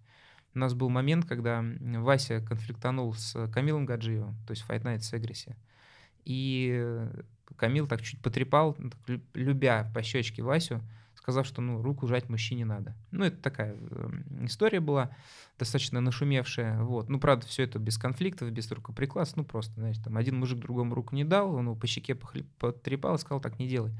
[0.55, 5.15] У нас был момент, когда Вася конфликтанул с Камилом Гаджиевым, то есть Fight Night с
[5.15, 5.57] Эгриси,
[6.25, 7.07] и
[7.57, 8.77] Камил так чуть потрепал,
[9.35, 10.83] любя по щечке Васю,
[11.23, 12.97] сказав, что ну, руку жать мужчине надо.
[13.13, 14.11] Ну, это такая э,
[14.41, 15.15] история была,
[15.57, 16.83] достаточно нашумевшая.
[16.83, 17.09] Вот.
[17.09, 19.37] Ну, правда, все это без конфликтов, без рукоприкладств.
[19.37, 22.17] Ну, просто, знаешь, там один мужик другому руку не дал, он его по щеке
[22.59, 23.93] потрепал и сказал, так не делай.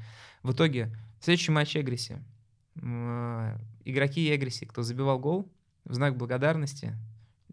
[0.43, 2.21] В итоге, следующий матч Эгриси.
[2.75, 5.49] Э, игроки Эгриси, кто забивал гол,
[5.85, 6.93] в знак благодарности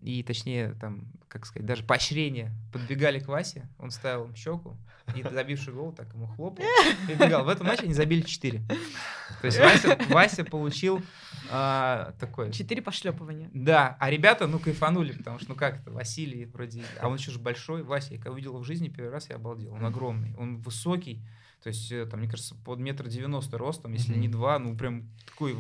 [0.03, 4.77] и точнее, там, как сказать, даже поощрение подбегали к Васе, он ставил им щеку,
[5.15, 6.65] и забивший гол так ему хлопал,
[7.09, 7.45] и бегал.
[7.45, 8.63] В этом матче они забили 4.
[9.41, 11.03] То есть Вася, Вася получил
[11.51, 12.53] а, такой...
[12.53, 13.51] Четыре пошлепывания.
[13.53, 16.83] Да, а ребята, ну, кайфанули, потому что, ну как это, Василий вроде...
[17.01, 19.37] А он еще же большой, Вася, я когда увидел его в жизни первый раз, я
[19.37, 19.73] обалдел.
[19.73, 21.23] Он огромный, он высокий,
[21.63, 24.33] то есть, э, там, мне кажется, под метр девяносто ростом, если не Мгм.
[24.33, 25.57] два, ну, прям такой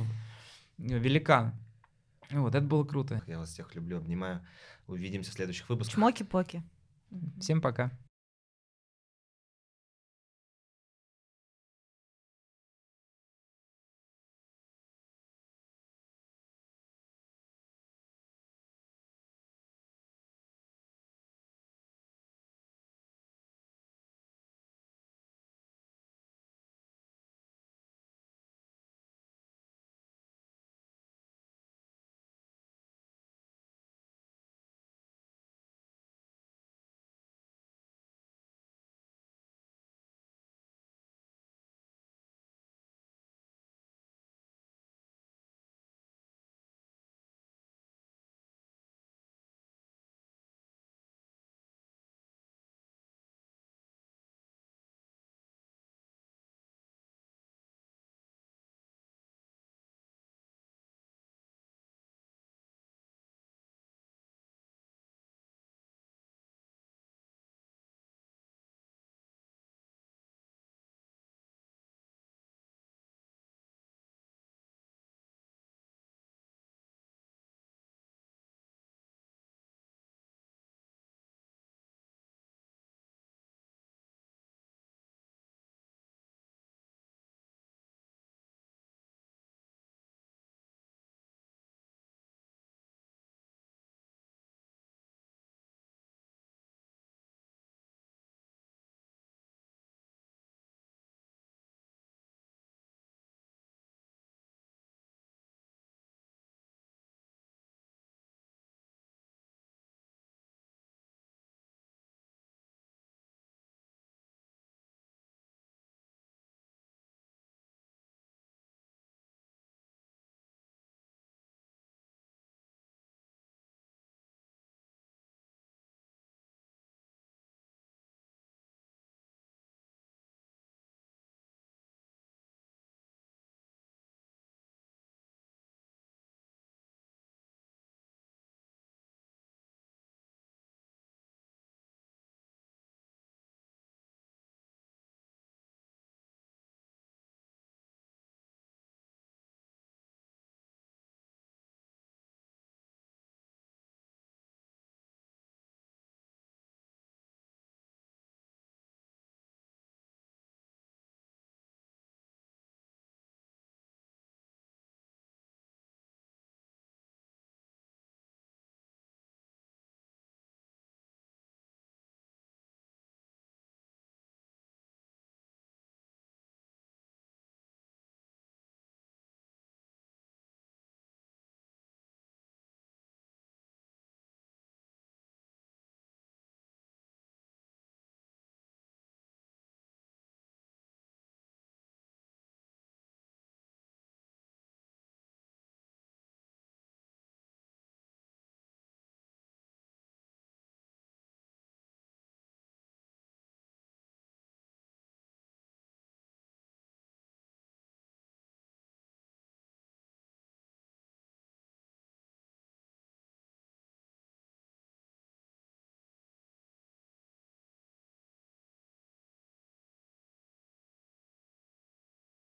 [0.78, 1.54] великан.
[2.30, 3.22] Вот, это было круто.
[3.26, 4.46] Я вас всех люблю, обнимаю.
[4.86, 5.94] Увидимся в следующих выпусках.
[5.94, 6.62] Чмоки-поки.
[7.40, 7.90] Всем пока.